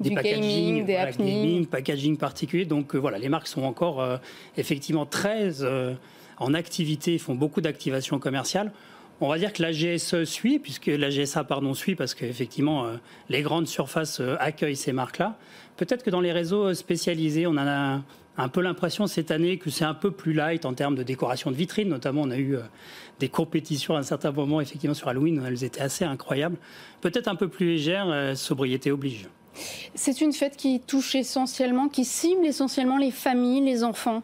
des 0.00 0.10
packaging, 0.14 0.84
des 0.84 0.94
gaming, 1.18 1.66
packaging 1.66 2.16
particulier. 2.16 2.64
Donc 2.64 2.94
voilà, 2.94 3.18
les 3.18 3.28
marques 3.28 3.48
sont 3.48 3.62
encore 3.62 4.04
effectivement 4.56 5.06
très 5.06 5.62
en 6.38 6.54
activité, 6.54 7.18
font 7.18 7.34
beaucoup 7.34 7.60
d'activations 7.60 8.18
commerciales. 8.18 8.72
On 9.22 9.28
va 9.28 9.36
dire 9.36 9.52
que 9.52 9.62
la 9.62 9.70
GSE 9.70 10.24
suit, 10.24 10.58
puisque 10.58 10.86
la 10.86 11.10
GSA 11.10 11.44
pardon, 11.44 11.74
suit, 11.74 11.94
parce 11.94 12.14
qu'effectivement, 12.14 12.86
euh, 12.86 12.96
les 13.28 13.42
grandes 13.42 13.68
surfaces 13.68 14.18
euh, 14.20 14.36
accueillent 14.40 14.76
ces 14.76 14.92
marques-là. 14.92 15.36
Peut-être 15.76 16.02
que 16.02 16.08
dans 16.08 16.22
les 16.22 16.32
réseaux 16.32 16.68
euh, 16.68 16.74
spécialisés, 16.74 17.46
on 17.46 17.58
a 17.58 18.00
un 18.40 18.48
peu 18.48 18.60
l'impression 18.60 19.06
cette 19.06 19.30
année 19.30 19.58
que 19.58 19.70
c'est 19.70 19.84
un 19.84 19.94
peu 19.94 20.10
plus 20.10 20.32
light 20.32 20.64
en 20.64 20.74
termes 20.74 20.94
de 20.94 21.02
décoration 21.02 21.50
de 21.50 21.56
vitrines. 21.56 21.88
Notamment, 21.88 22.22
on 22.22 22.30
a 22.30 22.38
eu 22.38 22.56
des 23.18 23.28
compétitions 23.28 23.96
à 23.96 23.98
un 23.98 24.02
certain 24.02 24.32
moment, 24.32 24.60
effectivement, 24.60 24.94
sur 24.94 25.08
Halloween, 25.08 25.42
elles 25.46 25.64
étaient 25.64 25.80
assez 25.80 26.04
incroyables. 26.04 26.56
Peut-être 27.00 27.28
un 27.28 27.36
peu 27.36 27.48
plus 27.48 27.66
légères, 27.66 28.36
sobriété 28.36 28.90
oblige. 28.90 29.28
C'est 29.94 30.20
une 30.20 30.32
fête 30.32 30.56
qui 30.56 30.80
touche 30.80 31.14
essentiellement, 31.14 31.88
qui 31.88 32.04
cible 32.04 32.46
essentiellement 32.46 32.96
les 32.96 33.10
familles, 33.10 33.62
les 33.62 33.84
enfants? 33.84 34.22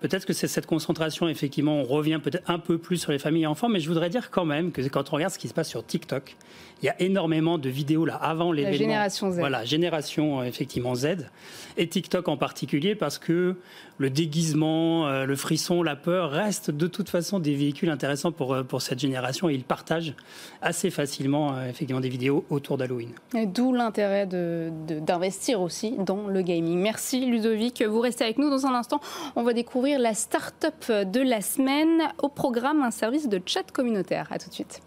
Peut-être 0.00 0.26
que 0.26 0.32
c'est 0.32 0.48
cette 0.48 0.66
concentration, 0.66 1.28
effectivement, 1.28 1.80
on 1.80 1.84
revient 1.84 2.20
peut-être 2.22 2.48
un 2.48 2.58
peu 2.58 2.78
plus 2.78 2.98
sur 2.98 3.12
les 3.12 3.18
familles 3.18 3.42
et 3.42 3.46
enfants, 3.46 3.68
mais 3.68 3.80
je 3.80 3.88
voudrais 3.88 4.10
dire 4.10 4.30
quand 4.30 4.44
même 4.44 4.70
que 4.70 4.80
quand 4.88 5.12
on 5.12 5.16
regarde 5.16 5.32
ce 5.32 5.38
qui 5.38 5.48
se 5.48 5.54
passe 5.54 5.68
sur 5.68 5.84
TikTok, 5.84 6.36
il 6.82 6.86
y 6.86 6.88
a 6.88 7.00
énormément 7.00 7.58
de 7.58 7.68
vidéos 7.68 8.04
là 8.04 8.14
avant 8.14 8.52
l'événement. 8.52 8.72
La 8.72 8.78
génération 8.78 9.30
Z. 9.32 9.38
Voilà, 9.38 9.64
génération 9.64 10.40
euh, 10.40 10.44
effectivement 10.44 10.94
Z 10.94 11.28
et 11.76 11.88
TikTok 11.88 12.28
en 12.28 12.36
particulier 12.36 12.94
parce 12.94 13.18
que 13.18 13.56
le 13.98 14.10
déguisement, 14.10 15.08
euh, 15.08 15.24
le 15.24 15.34
frisson, 15.34 15.82
la 15.82 15.96
peur 15.96 16.30
restent 16.30 16.70
de 16.70 16.86
toute 16.86 17.08
façon 17.08 17.40
des 17.40 17.54
véhicules 17.54 17.90
intéressants 17.90 18.30
pour, 18.30 18.54
euh, 18.54 18.62
pour 18.62 18.80
cette 18.80 19.00
génération 19.00 19.48
et 19.48 19.54
ils 19.54 19.64
partagent 19.64 20.14
assez 20.62 20.90
facilement 20.90 21.60
effectivement 21.64 22.00
des 22.00 22.08
vidéos 22.08 22.44
autour 22.50 22.78
d'Halloween. 22.78 23.10
D'où 23.34 23.72
l'intérêt 23.72 24.26
d'investir 24.26 25.60
aussi 25.60 25.96
dans 25.98 26.28
le 26.28 26.42
gaming. 26.42 26.78
Merci 26.78 27.26
Ludovic, 27.26 27.82
vous 27.82 28.00
restez 28.00 28.24
avec 28.24 28.38
nous 28.38 28.50
dans 28.50 28.66
un 28.66 28.74
instant. 28.74 29.00
On 29.34 29.42
va 29.42 29.52
découvrir 29.52 29.87
la 29.96 30.12
start-up 30.12 30.90
de 30.90 31.20
la 31.20 31.40
semaine 31.40 32.12
au 32.18 32.28
programme 32.28 32.82
un 32.82 32.90
service 32.90 33.28
de 33.28 33.40
chat 33.46 33.70
communautaire. 33.72 34.28
À 34.30 34.38
tout 34.38 34.48
de 34.48 34.54
suite. 34.54 34.82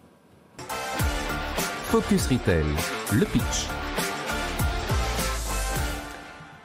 Focus 1.86 2.28
Retail, 2.28 2.66
le 3.12 3.26
pitch. 3.26 3.68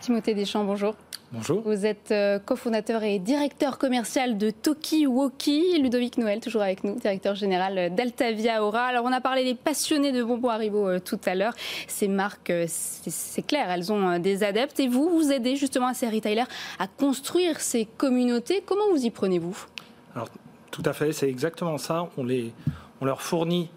Timothée 0.01 0.35
Deschamps, 0.35 0.65
bonjour. 0.65 0.95
Bonjour. 1.33 1.63
Vous 1.63 1.85
êtes 1.85 2.13
euh, 2.13 2.39
cofondateur 2.39 3.03
et 3.03 3.19
directeur 3.19 3.79
commercial 3.79 4.39
de 4.39 4.51
Toki 4.51 5.09
Woki. 5.09 5.77
Ludovic 5.83 6.19
Noël, 6.19 6.39
toujours 6.41 6.63
avec 6.63 6.85
nous, 6.85 6.95
directeur 6.95 7.35
général 7.35 7.93
d'Altavia 7.95 8.63
Aura. 8.63 8.85
Alors, 8.85 9.05
on 9.05 9.13
a 9.13 9.21
parlé 9.21 9.43
des 9.43 9.57
passionnés 9.57 10.13
de 10.13 10.23
bonbons 10.23 10.51
Haribo 10.51 10.89
euh, 10.89 11.01
tout 11.01 11.19
à 11.27 11.35
l'heure. 11.35 11.53
Ces 11.89 12.07
marques, 12.07 12.51
euh, 12.51 12.67
c'est 12.69 13.45
clair, 13.45 13.69
elles 13.71 13.93
ont 13.93 14.21
des 14.21 14.45
adeptes. 14.45 14.79
Et 14.79 14.87
vous, 14.87 15.11
vous 15.11 15.33
aidez 15.33 15.57
justement 15.57 15.89
à 15.89 15.95
ces 15.95 16.09
retailers 16.09 16.47
à 16.79 16.87
construire 16.87 17.61
ces 17.61 17.87
communautés. 17.87 18.63
Comment 18.65 18.89
vous 18.93 19.05
y 19.05 19.11
prenez-vous? 19.11 19.67
Alors, 20.15 20.29
tout 20.71 20.83
à 20.85 20.93
fait, 20.93 21.13
c'est 21.13 21.29
exactement 21.29 21.77
ça. 21.77 22.09
On, 22.17 22.23
les, 22.23 22.53
on 23.01 23.05
leur 23.05 23.21
fournit 23.21 23.69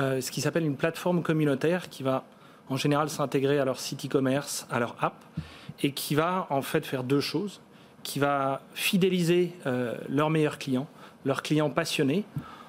euh, 0.00 0.20
ce 0.20 0.32
qui 0.32 0.40
s'appelle 0.40 0.64
une 0.64 0.76
plateforme 0.76 1.22
communautaire 1.22 1.88
qui 1.88 2.02
va 2.02 2.24
en 2.68 2.76
général 2.76 3.08
s'intégrer 3.10 3.60
à 3.60 3.64
leur 3.64 3.78
site 3.78 4.06
e-commerce, 4.06 4.66
à 4.72 4.80
leur 4.80 4.96
app, 5.00 5.14
et 5.82 5.92
qui 5.92 6.14
va 6.14 6.46
en 6.50 6.62
fait 6.62 6.84
faire 6.86 7.04
deux 7.04 7.20
choses. 7.20 7.60
Qui 8.02 8.20
va 8.20 8.62
fidéliser 8.74 9.52
euh, 9.66 9.96
leurs 10.08 10.30
meilleurs 10.30 10.58
clients, 10.58 10.86
leurs 11.24 11.42
clients 11.42 11.70
passionnés, 11.70 12.24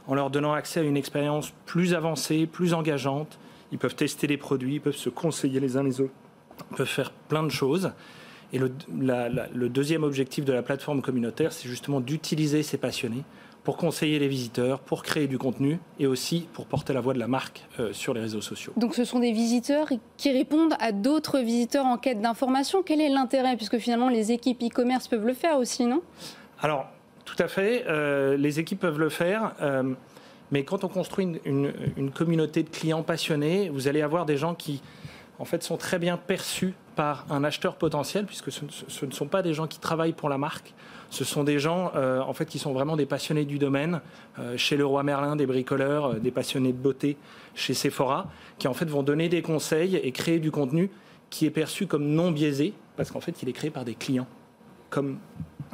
en 0.08 0.16
leur 0.16 0.32
donnant 0.32 0.54
accès 0.54 0.80
à 0.80 0.84
une 0.84 0.98
expérience 0.98 1.54
plus 1.68 1.94
avancée, 1.94 2.48
plus 2.48 2.74
engageante. 2.74 3.38
Ils 3.72 3.78
peuvent 3.78 3.96
tester 3.96 4.26
les 4.26 4.38
produits, 4.38 4.76
ils 4.76 4.82
peuvent 4.82 4.96
se 4.96 5.10
conseiller 5.10 5.60
les 5.60 5.78
uns 5.78 5.84
les 5.84 6.02
autres, 6.02 6.14
ils 6.72 6.78
peuvent 6.78 6.88
faire 6.88 7.12
plein 7.12 7.44
de 7.44 7.50
choses. 7.50 7.92
Et 8.52 8.58
le, 8.58 8.72
le 8.90 9.70
deuxième 9.70 10.04
objectif 10.04 10.44
de 10.44 10.54
la 10.54 10.64
plateforme 10.64 11.04
communautaire, 11.04 11.52
c'est 11.52 11.68
justement 11.68 12.00
d'utiliser 12.00 12.64
ces 12.64 12.78
passionnés 12.78 13.24
pour 13.68 13.76
conseiller 13.76 14.18
les 14.18 14.30
visiteurs, 14.30 14.80
pour 14.80 15.04
créer 15.04 15.28
du 15.28 15.38
contenu 15.38 15.78
et 16.00 16.08
aussi 16.08 16.48
pour 16.54 16.68
porter 16.68 16.94
la 16.94 17.02
voix 17.02 17.14
de 17.14 17.20
la 17.20 17.28
marque 17.28 17.66
euh, 17.82 17.92
sur 17.92 18.14
les 18.14 18.22
réseaux 18.22 18.40
sociaux. 18.40 18.72
Donc 18.78 18.96
ce 18.96 19.04
sont 19.04 19.20
des 19.20 19.34
visiteurs 19.34 19.90
qui 20.16 20.32
répondent 20.32 20.76
à 20.80 20.94
d'autres 20.94 21.40
visiteurs 21.40 21.86
en 21.86 21.98
quête 21.98 22.22
d'information. 22.22 22.82
Quel 22.82 23.02
est 23.02 23.10
l'intérêt? 23.10 23.58
Puisque 23.58 23.78
finalement 23.78 24.08
les 24.08 24.32
équipes 24.32 24.64
e-commerce 24.64 25.10
peuvent 25.10 25.28
le 25.28 25.34
faire 25.34 25.58
aussi, 25.58 25.86
non? 25.86 26.02
Alors, 26.62 26.86
tout 27.26 27.36
à 27.40 27.50
fait, 27.50 27.84
euh, 27.90 28.38
les 28.38 28.62
équipes 28.62 28.80
peuvent 28.80 29.00
le 29.00 29.10
faire. 29.10 29.52
Euh, 29.62 29.84
mais 30.50 30.64
quand 30.64 30.86
on 30.86 30.88
construit 30.88 31.28
une, 31.44 31.74
une, 31.98 32.12
communauté 32.12 32.64
de 32.64 32.70
clients 32.70 33.04
passionnés, 33.04 33.68
vous 33.68 33.90
allez 33.90 34.02
avoir 34.02 34.26
des 34.26 34.38
gens 34.38 34.56
qui, 34.56 34.82
en 35.40 35.46
fait, 35.46 35.64
sont 35.64 35.78
très 35.78 36.00
bien 36.00 36.18
perçus 36.18 36.74
par 36.96 37.26
un 37.30 37.44
acheteur 37.44 37.76
potentiel, 37.76 38.26
puisque 38.26 38.52
ce, 38.52 38.62
ce 38.88 39.06
ne 39.06 39.12
sont 39.12 39.28
pas 39.28 39.44
des 39.44 39.54
gens 39.54 39.68
qui 39.68 39.80
travaillent 39.80 40.14
pour 40.14 40.30
la 40.30 40.38
marque. 40.38 40.74
Ce 41.10 41.24
sont 41.24 41.44
des 41.44 41.60
gens 41.60 41.92
euh, 41.96 42.22
en 42.22 42.34
fait, 42.34 42.46
qui 42.46 42.60
sont 42.60 42.74
vraiment 42.74 42.96
des 42.96 43.06
passionnés 43.06 43.46
du 43.46 43.60
domaine. 43.60 44.02
Euh, 44.40 44.58
chez 44.58 44.78
Leroy 44.78 45.04
Merlin, 45.04 45.36
des 45.36 45.46
bricoleurs, 45.46 46.06
euh, 46.06 46.20
des 46.20 46.32
passionnés 46.32 46.74
de 46.74 46.78
beauté 46.78 47.18
chez 47.56 47.74
Sephora, 47.74 48.30
qui 48.58 48.68
en 48.68 48.74
fait 48.74 48.86
vont 48.86 49.04
donner 49.04 49.30
des 49.30 49.42
conseils 49.42 49.96
et 49.96 50.12
créer 50.12 50.40
du 50.40 50.52
contenu 50.52 50.90
qui 51.30 51.46
est 51.46 51.52
perçu 51.52 51.88
comme 51.88 52.08
non 52.08 52.32
biaisé, 52.32 52.74
parce 52.96 53.12
qu'en 53.12 53.22
fait, 53.22 53.42
il 53.44 53.50
est 53.50 53.54
créé 53.54 53.70
par 53.70 53.86
des 53.86 53.96
clients, 53.96 54.28
comme 54.90 55.18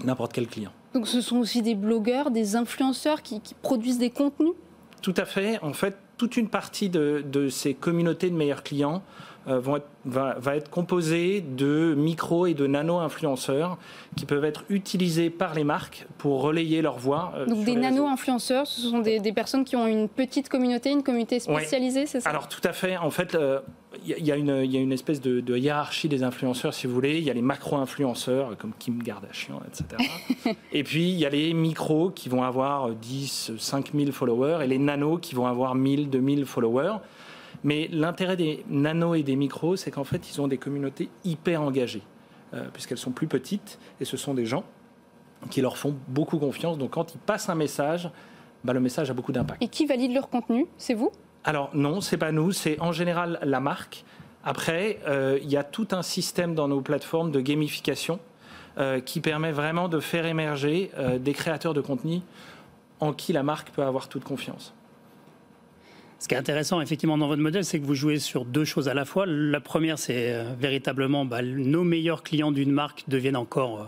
n'importe 0.04 0.34
quel 0.34 0.48
client. 0.48 0.72
Donc 0.94 1.08
ce 1.08 1.22
sont 1.22 1.38
aussi 1.38 1.62
des 1.62 1.76
blogueurs, 1.76 2.32
des 2.32 2.56
influenceurs 2.56 3.22
qui, 3.22 3.42
produisent 3.62 3.98
des 3.98 4.10
contenus? 4.10 4.54
Tout 5.02 5.14
à 5.18 5.26
fait. 5.26 5.60
En 5.62 5.74
fait, 5.74 5.98
toute 6.18 6.38
une 6.38 6.48
partie 6.48 6.90
de, 6.90 7.24
de 7.26 7.50
ces 7.50 7.74
communautés 7.74 8.30
de 8.30 8.36
meilleurs 8.36 8.64
clients 8.64 9.04
vont 9.46 9.78
être, 9.78 9.88
va, 10.06 10.36
va, 10.40 10.56
être 10.56 10.70
composé 10.70 11.42
de 11.42 11.94
micro 11.96 12.46
et 12.46 12.54
de 12.54 12.68
nano-influenceurs 12.68 13.78
qui 14.16 14.26
peuvent 14.26 14.46
être 14.46 14.64
utilisés 14.70 15.30
par 15.30 15.54
les 15.54 15.64
marques 15.64 16.08
pour 16.18 16.42
relayer 16.42 16.82
leur 16.82 16.98
voix. 16.98 17.34
Euh, 17.36 17.46
Donc 17.46 17.66
des 17.66 17.76
nano-influenceurs, 17.76 18.68
ce 18.68 18.82
sont 18.82 19.00
des, 19.00 19.20
des, 19.20 19.34
personnes 19.34 19.66
qui 19.66 19.76
ont 19.76 19.88
une 19.88 20.08
petite 20.08 20.50
communauté, 20.50 20.92
une 20.92 21.04
communauté 21.04 21.40
spécialisée, 21.40 22.06
c'est 22.06 22.22
ça? 22.22 22.30
Alors 22.30 22.48
tout 22.48 22.62
à 22.64 22.74
fait. 22.74 22.98
En 22.98 23.12
fait, 23.12 23.34
il 23.34 23.40
euh, 23.40 23.60
y, 24.06 24.22
y, 24.24 24.32
a 24.32 24.36
une 24.36 24.92
espèce 24.92 25.22
de, 25.22 25.40
de, 25.42 25.58
hiérarchie 25.58 26.10
des 26.10 26.24
influenceurs, 26.24 26.74
si 26.74 26.88
vous 26.88 26.94
voulez. 26.94 27.18
Il 27.18 27.24
y 27.24 27.30
a 27.30 27.34
les 27.34 27.42
macro-influenceurs, 27.42 28.56
comme 28.58 28.72
Kim 28.78 29.02
Kardashian, 29.04 29.62
etc. 29.68 30.56
et 30.72 30.84
puis, 30.84 31.10
il 31.10 31.20
y 31.20 31.26
a 31.26 31.30
les 31.30 31.54
micros 31.54 32.10
qui 32.12 32.30
vont 32.30 32.44
avoir 32.44 32.92
10, 32.92 33.54
5000 33.58 34.12
followers 34.12 34.64
et 34.64 34.68
les 34.68 34.80
nanos 34.80 35.20
qui 35.22 35.36
vont 35.36 35.48
avoir 35.48 35.76
1000, 35.76 36.10
2000 36.10 36.46
followers. 36.46 36.98
Mais 37.64 37.88
l'intérêt 37.92 38.36
des 38.36 38.64
nanos 38.70 39.18
et 39.18 39.24
des 39.24 39.36
micros, 39.36 39.76
c'est 39.76 39.92
qu'en 39.92 40.04
fait, 40.04 40.30
ils 40.30 40.42
ont 40.42 40.48
des 40.48 40.58
communautés 40.58 41.10
hyper 41.24 41.62
engagées, 41.62 42.04
euh, 42.54 42.68
puisqu'elles 42.74 42.98
sont 42.98 43.12
plus 43.12 43.28
petites, 43.28 43.80
et 44.02 44.06
ce 44.06 44.18
sont 44.18 44.34
des 44.34 44.46
gens 44.46 44.64
qui 45.50 45.62
leur 45.62 45.78
font 45.78 45.96
beaucoup 46.08 46.38
confiance. 46.38 46.78
Donc 46.78 46.92
quand 46.92 47.14
ils 47.14 47.20
passent 47.20 47.50
un 47.50 47.56
message, 47.56 48.10
bah, 48.64 48.74
le 48.74 48.80
message 48.80 49.10
a 49.10 49.14
beaucoup 49.14 49.32
d'impact. 49.32 49.62
Et 49.62 49.68
qui 49.68 49.86
valide 49.86 50.14
leur 50.14 50.30
contenu? 50.30 50.68
C'est 50.78 50.94
vous? 50.94 51.12
Alors 51.44 51.70
non, 51.74 52.02
c'est 52.02 52.18
pas 52.18 52.32
nous, 52.32 52.52
c'est 52.52 52.80
en 52.80 52.92
général 52.92 53.40
la 53.44 53.60
marque. 53.60 54.06
Après, 54.44 55.00
euh, 55.08 55.40
il 55.42 55.50
y 55.50 55.58
a 55.58 55.64
tout 55.64 55.88
un 55.92 56.02
système 56.02 56.56
dans 56.56 56.68
nos 56.68 56.82
plateformes 56.82 57.32
de 57.32 57.42
gamification 57.42 58.20
euh, 58.78 59.00
qui 59.00 59.20
permet 59.20 59.52
vraiment 59.52 59.88
de 59.88 60.00
faire 60.00 60.26
émerger 60.26 60.92
euh, 60.98 61.18
des 61.20 61.34
créateurs 61.34 61.74
de 61.74 61.82
contenu 61.82 62.22
en 63.00 63.14
qui 63.14 63.34
la 63.34 63.44
marque 63.44 63.72
peut 63.72 63.84
avoir 63.84 64.08
toute 64.08 64.24
confiance. 64.24 64.74
Ce 66.24 66.30
qui 66.30 66.36
est 66.36 66.38
intéressant, 66.38 66.80
effectivement, 66.80 67.18
dans 67.18 67.28
votre 67.28 67.42
modèle, 67.42 67.66
c'est 67.66 67.82
que 67.82 67.86
vous 67.86 67.96
jouez 67.96 68.18
sur 68.18 68.46
deux 68.46 68.64
choses 68.64 68.88
à 68.88 68.94
la 68.94 69.04
fois. 69.04 69.26
La 69.26 69.60
première, 69.60 70.00
c'est 70.00 70.32
euh, 70.32 70.54
véritablement 70.58 71.26
bah, 71.26 71.42
nos 71.42 71.84
meilleurs 71.84 72.24
clients 72.24 72.54
d'une 72.54 72.72
marque 72.72 73.04
deviennent 73.10 73.36
encore, 73.36 73.82
euh, 73.82 73.86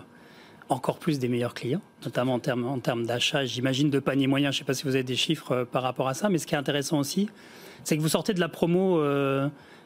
encore 0.68 1.00
plus 1.00 1.18
des 1.18 1.30
meilleurs 1.30 1.54
clients, 1.54 1.80
notamment 2.04 2.34
en 2.34 2.40
termes, 2.40 2.66
en 2.66 2.80
termes 2.80 3.06
d'achat, 3.06 3.46
j'imagine, 3.46 3.90
de 3.90 4.00
panier 4.00 4.28
moyen. 4.28 4.52
Je 4.52 4.58
ne 4.58 4.60
sais 4.60 4.66
pas 4.66 4.74
si 4.74 4.84
vous 4.84 4.96
avez 4.96 5.06
des 5.06 5.16
chiffres 5.16 5.54
euh, 5.54 5.64
par 5.64 5.82
rapport 5.82 6.10
à 6.10 6.14
ça, 6.14 6.28
mais 6.28 6.38
ce 6.38 6.46
qui 6.46 6.56
est 6.56 6.58
intéressant 6.58 7.00
aussi, 7.00 7.30
c'est 7.86 7.96
que 7.96 8.02
vous 8.02 8.10
sortez 8.10 8.34
de 8.34 8.42
la 8.42 8.50
promo 8.50 9.02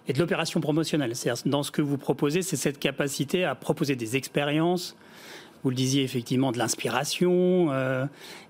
et 0.07 0.13
de 0.13 0.17
l'opération 0.17 0.59
promotionnelle. 0.59 1.15
C'est-à-dire, 1.15 1.43
dans 1.45 1.61
ce 1.61 1.69
que 1.69 1.83
vous 1.83 1.99
proposez, 1.99 2.41
c'est 2.41 2.55
cette 2.55 2.79
capacité 2.79 3.45
à 3.45 3.53
proposer 3.53 3.95
des 3.95 4.15
expériences, 4.15 4.95
vous 5.63 5.69
le 5.69 5.75
disiez 5.75 6.03
effectivement, 6.03 6.51
de 6.51 6.57
l'inspiration, 6.57 7.71
euh, 7.71 8.05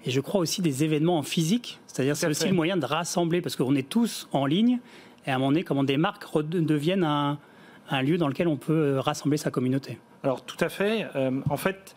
et 0.05 0.11
je 0.11 0.19
crois 0.21 0.41
aussi 0.41 0.61
des 0.61 0.83
événements 0.83 1.17
en 1.17 1.23
physique. 1.23 1.79
C'est-à-dire 1.87 2.15
c'est 2.15 2.27
aussi 2.27 2.47
le 2.47 2.53
moyen 2.53 2.77
de 2.77 2.85
rassembler, 2.85 3.41
parce 3.41 3.55
qu'on 3.55 3.75
est 3.75 3.87
tous 3.87 4.27
en 4.31 4.45
ligne, 4.45 4.79
et 5.25 5.31
à 5.31 5.35
un 5.35 5.37
moment 5.39 5.51
donné, 5.51 5.63
comment 5.63 5.83
des 5.83 5.97
marques 5.97 6.25
deviennent 6.43 7.03
un, 7.03 7.37
lieu 8.03 8.17
dans 8.17 8.27
lequel 8.27 8.47
on 8.47 8.57
peut 8.57 8.73
euh, 8.73 9.01
rassembler 9.01 9.37
sa 9.37 9.49
communauté. 9.49 9.97
Alors 10.23 10.43
tout 10.43 10.57
à 10.59 10.69
fait. 10.69 11.07
Euh, 11.15 11.41
en 11.49 11.57
fait, 11.57 11.95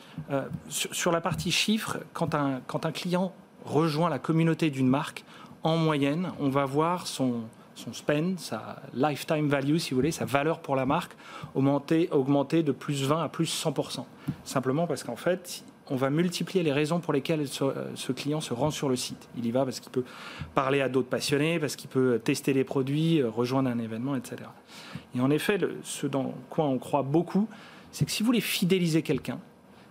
sur, 0.69 0.95
sur, 0.95 1.13
la 1.13 1.21
partie 1.21 1.51
chiffres, 1.51 1.99
quand 2.15 2.35
un, 2.35 2.61
quand 2.67 2.87
un 2.87 2.93
client 2.93 3.35
rejoint 3.65 4.09
la 4.09 4.19
communauté 4.19 4.71
d'une 4.71 4.89
marque, 4.89 5.25
en 5.63 5.77
moyenne, 5.77 6.33
on 6.41 6.49
va 6.49 6.65
voir 6.65 7.07
son, 7.07 7.43
son 7.75 7.93
spend, 7.93 8.39
sa 8.39 8.83
lifetime 8.95 9.49
value, 9.49 9.79
si 9.79 9.91
vous 9.91 9.97
voulez, 9.97 10.13
sa 10.13 10.25
valeur 10.25 10.61
pour 10.61 10.77
la 10.77 10.87
marque, 10.87 11.13
augmenter, 11.55 12.09
augmenter 12.11 12.63
de 12.63 12.73
plus 12.73 13.05
20 13.05 13.23
à 13.25 13.29
plus 13.29 13.65
100%. 13.65 14.05
Simplement 14.45 14.87
parce 14.87 15.03
qu'en 15.03 15.17
fait, 15.17 15.65
on 15.91 15.97
va 15.97 16.11
multiplier 16.11 16.63
les 16.63 16.73
raisons 16.73 17.01
pour 17.01 17.13
lesquelles 17.13 17.47
ce, 17.49 18.13
client 18.13 18.41
se 18.41 18.55
rend 18.55 18.71
sur 18.71 18.89
le 18.89 18.97
site. 18.97 19.29
Il 19.37 19.47
y 19.47 19.51
va 19.51 19.65
parce 19.65 19.81
qu'il 19.81 19.91
peut 19.91 20.05
parler 20.55 20.81
à 20.81 20.89
d'autres 20.89 21.09
passionnés, 21.09 21.59
parce 21.59 21.77
qu'il 21.77 21.91
peut 21.91 22.21
tester 22.23 22.53
les 22.53 22.65
produits, 22.65 23.23
rejoindre 23.23 23.69
un 23.69 23.79
événement, 23.79 24.17
etc. 24.17 24.37
Et 25.15 25.21
en 25.21 25.31
effet, 25.31 25.59
ce 25.83 26.07
dans 26.07 26.35
quoi 26.51 26.67
on 26.67 26.79
croit 26.79 27.03
beaucoup, 27.03 27.49
c'est 27.91 28.05
que 28.05 28.11
si 28.11 28.23
vous 28.23 28.27
voulez 28.27 28.41
fidéliser 28.41 29.03
quelqu'un, 29.03 29.39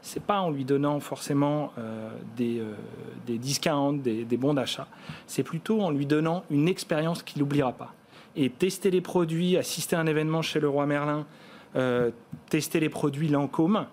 c'est 0.01 0.23
pas 0.23 0.41
en 0.41 0.49
lui 0.49 0.65
donnant 0.65 0.99
forcément 0.99 1.71
euh, 1.77 2.09
des, 2.35 2.59
euh, 2.59 2.73
des, 3.25 3.37
discounts, 3.37 3.93
des, 3.93 4.25
des 4.25 4.37
bons 4.37 4.53
d'achat. 4.53 4.87
C'est 5.27 5.43
plutôt 5.43 5.81
en 5.81 5.91
lui 5.91 6.05
donnant 6.05 6.43
une 6.49 6.67
expérience 6.67 7.23
qu'il 7.23 7.41
n'oubliera 7.41 7.73
pas. 7.73 7.93
Et 8.35 8.49
tester 8.49 8.91
les 8.91 9.01
produits, 9.01 9.57
assister 9.57 9.95
à 9.95 9.99
un 9.99 10.07
événement 10.07 10.41
chez 10.41 10.59
le 10.59 10.69
roi 10.69 10.85
Merlin, 10.85 11.25
euh, 11.75 12.11
tester 12.49 12.79
les 12.79 12.89
produits 12.89 13.27
Lancôme, 13.27 13.85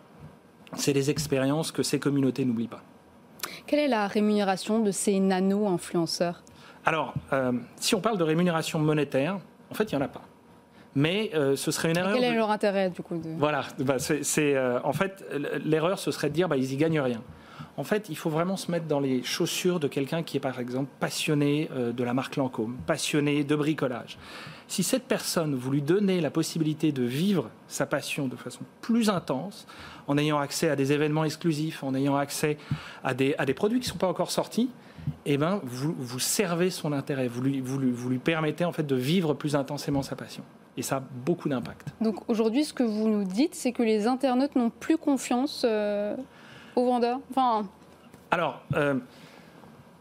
c'est 0.74 0.92
des 0.92 1.10
expériences 1.10 1.72
que 1.72 1.82
ces 1.82 1.98
communautés 1.98 2.44
n'oublient 2.44 2.68
pas. 2.68 2.82
Quelle 3.66 3.80
est 3.80 3.88
la 3.88 4.06
rémunération 4.06 4.80
de 4.80 4.90
ces 4.90 5.18
nano-influenceurs? 5.20 6.42
Alors, 6.84 7.14
si 7.76 7.94
on 7.94 8.00
parle 8.00 8.16
de 8.16 8.24
rémunération 8.24 8.78
monétaire, 8.78 9.38
en 9.70 9.74
fait, 9.74 9.92
il 9.92 9.96
n'y 9.96 10.02
en 10.02 10.04
a 10.04 10.08
pas 10.08 10.27
mais 10.98 11.30
euh, 11.34 11.54
ce 11.54 11.70
serait 11.70 11.90
une 11.90 11.96
erreur. 11.96 12.12
quel 12.12 12.24
est 12.24 12.34
leur 12.34 12.50
intérêt 12.50 12.90
du 12.90 13.02
coup 13.02 13.16
de... 13.16 13.30
Voilà, 13.38 13.62
bah, 13.78 13.98
c'est 13.98 14.56
euh, 14.56 14.80
en 14.82 14.92
fait 14.92 15.24
l'erreur, 15.64 15.98
ce 15.98 16.11
serait 16.11 16.28
de 16.28 16.34
dire 16.34 16.48
bah, 16.48 16.56
ils 16.56 16.72
y 16.72 16.76
gagnent 16.76 17.00
rien. 17.00 17.22
En 17.78 17.84
fait, 17.84 18.08
il 18.08 18.16
faut 18.16 18.28
vraiment 18.28 18.56
se 18.56 18.72
mettre 18.72 18.86
dans 18.86 18.98
les 18.98 19.22
chaussures 19.22 19.78
de 19.78 19.86
quelqu'un 19.86 20.24
qui 20.24 20.36
est 20.36 20.40
par 20.40 20.58
exemple 20.58 20.88
passionné 20.98 21.70
euh, 21.72 21.92
de 21.92 22.02
la 22.02 22.12
marque 22.12 22.34
Lancôme, 22.34 22.76
passionné 22.88 23.44
de 23.44 23.54
bricolage. 23.54 24.18
Si 24.66 24.82
cette 24.82 25.04
personne, 25.04 25.54
vous 25.54 25.70
lui 25.70 25.80
donnez 25.80 26.20
la 26.20 26.30
possibilité 26.30 26.90
de 26.90 27.04
vivre 27.04 27.50
sa 27.68 27.86
passion 27.86 28.26
de 28.26 28.34
façon 28.34 28.62
plus 28.80 29.10
intense, 29.10 29.68
en 30.08 30.18
ayant 30.18 30.40
accès 30.40 30.68
à 30.68 30.74
des 30.74 30.92
événements 30.92 31.22
exclusifs, 31.22 31.84
en 31.84 31.94
ayant 31.94 32.16
accès 32.16 32.58
à 33.04 33.14
des, 33.14 33.34
produits 33.54 33.78
qui 33.78 33.86
ne 33.86 33.92
sont 33.92 33.98
pas 33.98 34.08
encore 34.08 34.32
sortis, 34.32 34.70
eh 35.24 35.38
ben, 35.38 35.60
vous, 35.62 36.18
servez 36.18 36.70
son 36.70 36.92
intérêt, 36.92 37.28
vous 37.28 37.42
lui 37.42 38.18
permettez 38.18 38.64
en 38.64 38.72
fait 38.72 38.86
de 38.86 38.96
vivre 38.96 39.34
plus 39.34 39.54
intensément 39.54 40.02
sa 40.02 40.16
passion 40.16 40.42
et 40.78 40.82
ça 40.82 40.98
a 40.98 41.00
beaucoup 41.00 41.48
d'impact. 41.48 41.88
Donc 42.00 42.28
aujourd'hui, 42.28 42.64
ce 42.64 42.72
que 42.72 42.84
vous 42.84 43.08
nous 43.08 43.24
dites, 43.24 43.56
c'est 43.56 43.72
que 43.72 43.82
les 43.82 44.06
internautes 44.06 44.54
n'ont 44.54 44.70
plus 44.70 44.96
confiance 44.96 45.62
euh, 45.64 46.14
Alors, 48.30 48.60
euh, 48.74 48.94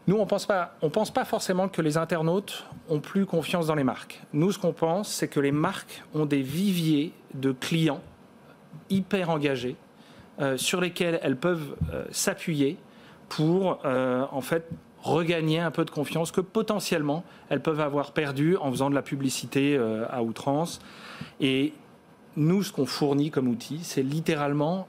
nous, 0.06 0.16
on 0.16 0.26
pense 0.26 0.46
pas, 0.46 0.74
on 0.82 0.90
pense 0.90 1.10
pas 1.10 1.24
forcément 1.24 1.68
que 1.68 1.82
les 1.82 1.96
internautes 1.96 2.64
ont 2.88 3.00
plus 3.00 3.26
confiance 3.26 3.66
dans 3.66 3.74
les 3.74 3.84
marques. 3.84 4.20
Nous, 4.32 4.52
ce 4.52 4.58
qu'on 4.58 4.72
pense, 4.72 5.08
c'est 5.08 5.28
que 5.28 5.40
les 5.40 5.52
marques 5.52 6.02
ont 6.14 6.26
des 6.26 6.42
viviers 6.42 7.12
de 7.34 7.52
clients 7.52 8.00
hyper 8.90 9.30
engagés 9.30 9.76
euh, 10.40 10.56
sur 10.56 10.80
lesquels 10.80 11.18
elles 11.22 11.36
peuvent 11.36 11.76
s'appuyer 12.10 12.78
pour, 13.28 13.80
en 13.84 14.40
fait, 14.40 14.66
regagner 15.02 15.60
un 15.60 15.70
peu 15.70 15.84
de 15.84 15.90
confiance 15.90 16.32
que 16.32 16.40
potentiellement 16.40 17.24
elles 17.48 17.62
peuvent 17.62 17.80
avoir 17.80 18.12
perdu 18.12 18.56
en 18.56 18.70
faisant 18.70 18.90
de 18.90 18.94
la 18.94 19.02
publicité 19.02 19.76
euh, 19.76 20.06
à 20.10 20.22
outrance. 20.22 20.80
Et 21.40 21.72
nous, 22.36 22.62
ce 22.62 22.72
qu'on 22.72 22.86
fournit 22.86 23.30
comme 23.30 23.48
outil, 23.48 23.80
c'est 23.82 24.02
littéralement 24.02 24.88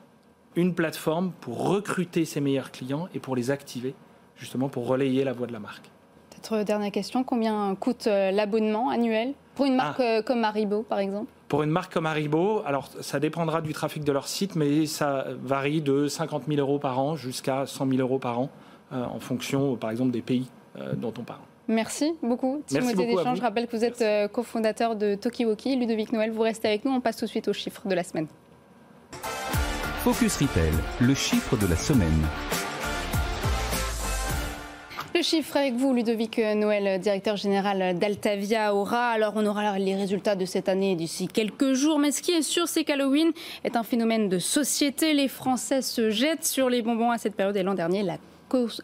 une 0.56 0.74
plateforme 0.74 1.32
pour 1.42 1.68
recruter 1.68 2.26
ses 2.26 2.42
meilleurs 2.42 2.72
clients 2.72 3.08
et 3.14 3.20
pour 3.20 3.36
les 3.36 3.52
activer 3.52 3.94
justement 4.36 4.70
pour 4.70 4.88
relayer 4.88 5.24
la 5.24 5.34
voix 5.34 5.48
de 5.48 5.54
la 5.54 5.60
marque. 5.60 5.90
Peut-être 6.30 6.64
dernière 6.64 6.92
question, 6.92 7.24
combien 7.24 7.76
coûte 7.76 8.06
l'abonnement 8.06 8.90
annuel 8.90 9.34
pour 9.56 9.66
une 9.66 9.76
marque 9.76 10.00
ah. 10.00 10.22
comme 10.22 10.44
Haribo 10.44 10.84
par 10.84 11.00
exemple? 11.00 11.30
Pour 11.50 11.64
une 11.64 11.70
marque 11.70 11.92
comme 11.92 12.06
Haribo, 12.06 12.62
alors 12.66 12.90
ça 13.02 13.20
dépendra 13.20 13.62
du 13.62 13.74
trafic 13.74 14.04
de 14.04 14.12
leur 14.12 14.28
site, 14.28 14.56
mais 14.56 14.86
ça 14.86 15.26
varie 15.44 15.82
de 15.82 16.08
50 16.08 16.44
000 16.48 16.60
euros 16.60 16.80
par 16.80 17.00
an 17.00 17.16
jusqu'à 17.16 17.66
100 17.66 17.90
000 17.90 18.00
euros 18.00 18.20
par 18.20 18.40
an, 18.40 18.50
en 18.92 19.20
fonction, 19.20 19.76
par 19.76 19.90
exemple, 19.90 20.12
des 20.12 20.22
pays 20.22 20.48
dont 20.96 21.14
on 21.18 21.24
parle. 21.24 21.42
Merci 21.70 22.14
beaucoup, 22.24 22.64
Timothée 22.66 23.06
Deschamps. 23.06 23.36
Je 23.36 23.42
rappelle 23.42 23.68
que 23.68 23.78
vous 23.78 23.86
êtes 23.86 24.02
euh, 24.02 24.28
cofondateur 24.28 24.96
de 24.96 25.14
Tokiwoki. 25.14 25.76
Ludovic 25.76 26.12
Noël, 26.12 26.32
vous 26.32 26.42
restez 26.42 26.68
avec 26.68 26.84
nous. 26.84 26.92
On 26.92 27.00
passe 27.00 27.18
tout 27.18 27.26
de 27.26 27.30
suite 27.30 27.48
aux 27.48 27.54
chiffres 27.54 27.88
de 27.88 27.94
la 27.94 28.04
semaine. 28.04 28.26
Focus 30.04 30.38
Retail, 30.38 30.72
le 31.02 31.14
chiffre 31.14 31.58
de 31.58 31.68
la 31.68 31.76
semaine. 31.76 32.26
Le 35.14 35.22
chiffre 35.22 35.58
avec 35.58 35.74
vous, 35.74 35.94
Ludovic 35.94 36.38
Noël, 36.38 37.02
directeur 37.02 37.36
général 37.36 38.00
d'Altavia 38.00 38.74
Aura. 38.74 39.10
Alors, 39.10 39.34
on 39.36 39.46
aura 39.46 39.78
les 39.78 39.96
résultats 39.96 40.38
de 40.38 40.46
cette 40.46 40.70
année 40.70 40.96
d'ici 40.96 41.28
quelques 41.28 41.74
jours. 41.74 42.00
Mais 42.00 42.12
ce 42.14 42.22
qui 42.22 42.32
est 42.32 42.44
sûr, 42.44 42.70
c'est 42.70 42.86
qu'Halloween 42.86 43.32
est 43.66 43.76
un 43.76 43.84
phénomène 43.84 44.30
de 44.30 44.40
société. 44.40 45.14
Les 45.14 45.28
Français 45.28 45.82
se 45.82 46.10
jettent 46.10 46.46
sur 46.46 46.70
les 46.70 46.82
bonbons 46.82 47.12
à 47.12 47.18
cette 47.18 47.36
période. 47.36 47.58
Et 47.58 47.64
l'an 47.64 47.74
dernier, 47.74 48.02
la, 48.02 48.16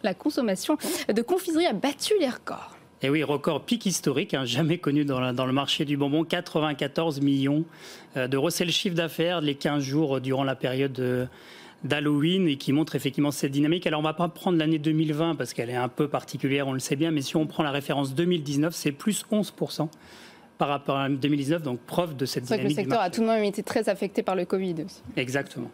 la 0.03 0.13
consommation 0.13 0.77
de 1.07 1.21
confiserie 1.21 1.65
a 1.65 1.73
battu 1.73 2.13
les 2.19 2.27
records. 2.27 2.74
Et 3.01 3.09
oui, 3.09 3.23
record 3.23 3.65
pic 3.65 3.85
historique, 3.85 4.33
hein, 4.33 4.45
jamais 4.45 4.77
connu 4.77 5.05
dans, 5.05 5.19
le 5.19 5.51
marché 5.51 5.85
du 5.85 5.97
bonbon, 5.97 6.23
94 6.23 7.21
millions 7.21 7.65
euh, 8.15 8.27
d'euros. 8.27 8.49
C'est 8.49 8.65
le 8.65 8.71
chiffre 8.71 8.95
d'affaires 8.95 9.41
les 9.41 9.55
15 9.55 9.83
jours 9.83 10.21
durant 10.21 10.43
la 10.43 10.55
période 10.55 11.29
d'Halloween 11.85 12.47
et 12.47 12.57
qui 12.57 12.73
montre 12.73 12.95
effectivement 12.95 13.31
cette 13.31 13.51
dynamique. 13.51 13.85
Alors 13.87 13.99
on 13.99 14.03
ne 14.03 14.07
va 14.07 14.13
pas 14.13 14.27
prendre 14.27 14.57
l'année 14.57 14.79
2020 14.79 15.35
parce 15.35 15.53
qu'elle 15.53 15.69
est 15.69 15.75
un 15.75 15.87
peu 15.87 16.07
particulière, 16.07 16.67
on 16.67 16.73
le 16.73 16.79
sait 16.79 16.95
bien, 16.95 17.11
mais 17.11 17.21
si 17.21 17.37
on 17.37 17.45
prend 17.45 17.63
la 17.63 17.71
référence 17.71 18.15
2019, 18.15 18.73
c'est 18.73 18.91
plus 18.91 19.25
11% 19.31 19.89
par 20.57 20.69
rapport 20.69 20.97
à 20.97 21.09
2019, 21.09 21.61
donc 21.61 21.79
preuve 21.81 22.15
de 22.15 22.25
cette 22.25 22.45
dynamique. 22.45 22.63
Que 22.63 22.69
le 22.69 22.75
secteur 22.75 23.01
a 23.01 23.09
tout 23.09 23.21
de 23.21 23.27
même 23.27 23.43
été 23.43 23.61
très 23.61 23.89
affecté 23.89 24.23
par 24.23 24.35
le 24.35 24.45
Covid 24.45 24.75
aussi. 24.85 25.01
Exactement. 25.15 25.69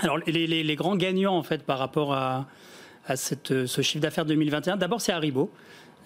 Alors 0.00 0.18
les, 0.18 0.46
les 0.46 0.76
grands 0.76 0.96
gagnants 0.96 1.36
en 1.36 1.42
fait 1.42 1.64
par 1.64 1.78
rapport 1.78 2.14
à, 2.14 2.46
à 3.08 3.16
cette, 3.16 3.66
ce 3.66 3.82
chiffre 3.82 4.02
d'affaires 4.02 4.26
2021. 4.26 4.76
D'abord, 4.76 5.00
c'est 5.00 5.12
Haribo. 5.12 5.50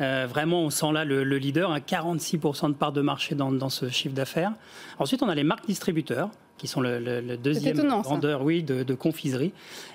Euh, 0.01 0.27
vraiment, 0.29 0.63
on 0.63 0.71
sent 0.71 0.93
là 0.93 1.05
le, 1.05 1.23
leader, 1.23 1.71
à 1.71 1.79
46% 1.79 2.69
de 2.69 2.73
part 2.73 2.93
de 2.93 3.01
marché 3.03 3.35
dans, 3.35 3.53
dans 3.53 3.69
ce 3.69 3.89
chiffre 3.89 4.15
d'affaires. 4.15 4.53
Ensuite, 4.99 5.23
on 5.23 5.29
a 5.29 5.35
les 5.35 5.45
marques 5.45 5.67
distributeurs, 5.67 6.31
qui 6.57 6.67
sont 6.67 6.81
le, 6.81 7.37
deuxième 7.37 7.77
vendeur 8.03 8.43
oui, 8.43 8.63
de, 8.63 8.83
de, 8.85 8.95
confiserie. 8.95 9.53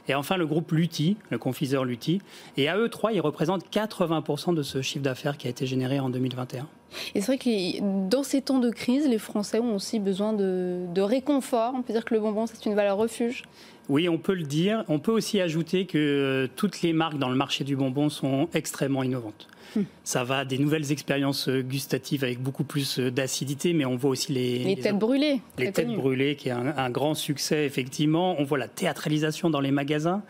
Et 0.07 0.15
enfin, 0.15 0.37
le 0.37 0.45
groupe 0.45 0.71
Lutti, 0.71 1.17
le 1.29 1.37
confiseur 1.37 1.85
Lutti. 1.85 2.21
Et 2.57 2.67
à 2.67 2.77
eux 2.77 2.89
trois, 2.89 3.13
ils 3.13 3.21
représentent 3.21 3.65
80% 3.71 4.53
de 4.53 4.61
ce 4.63 4.81
chiffre 4.81 5.03
d'affaires 5.03 5.37
qui 5.37 5.47
a 5.47 5.49
été 5.49 5.65
généré 5.65 5.99
en 5.99 6.09
2021. 6.09 6.67
Et 7.15 7.21
c'est 7.21 7.27
vrai 7.27 7.37
que 7.37 8.07
dans 8.09 8.23
ces 8.23 8.41
temps 8.41 8.59
de 8.59 8.69
crise, 8.69 9.07
les 9.07 9.19
Français 9.19 9.59
ont 9.59 9.75
aussi 9.75 9.99
besoin 9.99 10.33
de, 10.33 10.85
de 10.93 11.01
réconfort. 11.01 11.73
On 11.75 11.81
peut 11.81 11.93
dire 11.93 12.05
que 12.05 12.13
le 12.13 12.19
bonbon, 12.19 12.45
c'est 12.47 12.65
une 12.65 12.75
valeur 12.75 12.97
refuge. 12.97 13.43
Oui, 13.89 14.09
on 14.09 14.17
peut 14.17 14.33
le 14.33 14.43
dire. 14.43 14.83
On 14.89 14.99
peut 14.99 15.11
aussi 15.11 15.39
ajouter 15.39 15.85
que 15.85 15.97
euh, 15.97 16.47
toutes 16.55 16.81
les 16.81 16.93
marques 16.93 17.17
dans 17.17 17.29
le 17.29 17.35
marché 17.35 17.63
du 17.63 17.75
bonbon 17.75 18.09
sont 18.09 18.49
extrêmement 18.53 19.03
innovantes. 19.03 19.47
Hmm. 19.75 19.83
Ça 20.03 20.23
va 20.23 20.45
des 20.45 20.57
nouvelles 20.57 20.91
expériences 20.91 21.47
euh, 21.47 21.61
gustatives 21.61 22.23
avec 22.23 22.41
beaucoup 22.41 22.63
plus 22.63 22.99
euh, 22.99 23.11
d'acidité, 23.11 23.73
mais 23.73 23.85
on 23.85 23.95
voit 23.95 24.11
aussi 24.11 24.33
les, 24.33 24.59
les, 24.59 24.75
têtes 24.75 24.97
brûlées. 24.97 25.41
Les 25.57 25.71
têtes 25.71 25.87
brûlées, 25.87 26.35
qui 26.35 26.49
est 26.49 26.51
un, 26.51 26.89
grand 26.89 27.15
succès, 27.15 27.65
effectivement. 27.65 28.35
On 28.39 28.43
voit 28.43 28.57
la 28.57 28.67
théâtralisation 28.67 29.49
dans 29.49 29.61
les 29.61 29.71
magasins, 29.71 30.21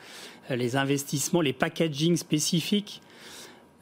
les 0.49 0.75
investissements, 0.75 1.41
les 1.41 1.53
packaging 1.53 2.15
spécifiques. 2.15 3.01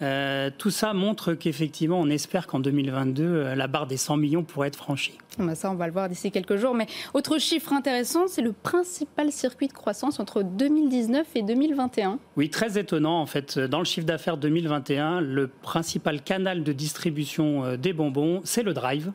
Euh, 0.02 0.50
tout 0.58 0.72
ça 0.72 0.94
montre 0.94 1.34
qu'effectivement, 1.34 2.00
on 2.00 2.10
espère 2.10 2.48
qu'en 2.48 2.60
2022, 2.60 3.24
euh, 3.24 3.56
la 3.56 3.68
barre 3.68 3.88
des 3.88 3.96
100 3.96 4.18
millions 4.18 4.44
pourrait 4.44 4.68
être 4.68 4.76
franchie. 4.76 5.18
Bah, 5.40 5.56
ça, 5.56 5.72
on 5.72 5.76
va 5.76 5.88
le 5.88 5.94
voir 5.94 6.10
d'ici 6.10 6.32
quelques 6.32 6.58
jours. 6.58 6.74
Mais 6.74 6.88
autre 7.14 7.38
chiffre 7.40 7.72
intéressant, 7.72 8.28
c'est 8.28 8.42
le 8.42 8.52
principal 8.52 9.32
circuit 9.32 9.68
de 9.68 9.74
croissance 9.74 10.20
entre 10.20 10.44
2019 10.44 11.28
et 11.36 11.44
2021. 11.44 12.20
Oui, 12.36 12.50
très 12.50 12.78
étonnant 12.78 13.22
en 13.22 13.26
fait. 13.26 13.58
Dans 13.58 13.80
le 13.80 13.86
chiffre 13.86 14.06
d'affaires 14.06 14.38
2021, 14.38 15.22
le 15.22 15.48
principal 15.48 16.22
canal 16.22 16.64
de 16.64 16.74
distribution 16.74 17.64
euh, 17.64 17.78
des 17.78 17.94
bonbons, 17.94 18.42
c'est 18.44 18.64
le 18.64 18.74
drive, 18.74 19.14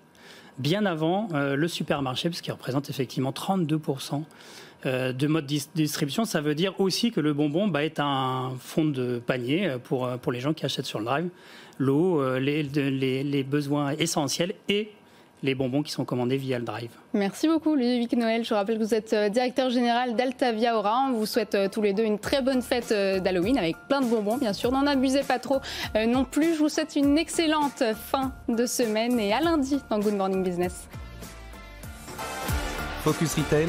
bien 0.59 0.87
avant 0.87 1.29
le 1.33 1.69
supermarché, 1.69 2.29
puisqu'il 2.29 2.53
représente 2.53 2.90
effectivement 2.90 3.33
32 3.33 3.81
euh, 4.87 5.12
de 5.12 5.27
mode 5.27 5.47
de 5.47 5.61
distribution, 5.75 6.25
ça 6.25 6.40
veut 6.40 6.55
dire 6.55 6.79
aussi 6.81 7.11
que 7.11 7.21
le 7.21 7.35
bonbon 7.35 7.69
bah, 7.69 7.85
est 7.85 8.01
un 8.01 8.53
fond 8.59 8.85
de 8.85 9.19
panier 9.25 9.66
euh, 9.66 9.79
pour, 9.79 10.07
euh, 10.07 10.16
pour 10.16 10.33
les 10.33 10.40
gens 10.40 10.55
qui 10.55 10.64
achètent 10.64 10.87
sur 10.87 11.01
le 11.01 11.05
drive. 11.05 11.29
L'eau, 11.79 12.23
les, 12.38 12.62
les, 12.62 13.43
besoins 13.43 13.93
essentiels 13.93 14.53
et 14.69 14.90
les 15.43 15.55
bonbons 15.55 15.83
qui 15.83 15.90
sont 15.90 16.05
commandés 16.05 16.37
via 16.37 16.59
le 16.59 16.64
drive. 16.66 16.90
Merci 17.14 17.49
beaucoup 17.49 17.75
Ludovic 17.75 18.12
Noël. 18.12 18.45
Je 18.45 18.53
rappelle 18.53 18.79
que 18.79 18.85
vous 18.85 18.93
êtes 18.93 19.14
directeur 19.33 19.71
général 19.71 20.14
d'Altavia 20.14 20.77
Aura. 20.77 21.07
On 21.09 21.12
vous 21.14 21.25
souhaite 21.25 21.57
tous 21.73 21.81
les 21.81 21.95
deux 21.95 22.05
une 22.05 22.19
très 22.19 22.43
bonne 22.43 22.61
fête 22.61 22.90
d'Halloween 22.90 23.57
avec 23.57 23.77
plein 23.88 24.03
de 24.03 24.07
bonbons 24.07 24.37
bien 24.37 24.53
sûr. 24.53 24.71
N'en 24.73 24.87
abusez 24.87 25.23
pas 25.23 25.38
trop 25.38 25.61
non 26.07 26.27
plus. 26.27 26.53
Je 26.53 26.59
vous 26.59 26.69
souhaite 26.69 26.97
une 26.97 27.16
excellente 27.16 27.83
fin 27.95 28.35
de 28.47 28.66
semaine 28.66 29.19
et 29.19 29.33
à 29.33 29.40
lundi 29.40 29.79
dans 29.88 30.01
Good 30.01 30.16
Morning 30.16 30.45
Business. 30.45 30.87
Focus 33.03 33.37
Retail 33.37 33.69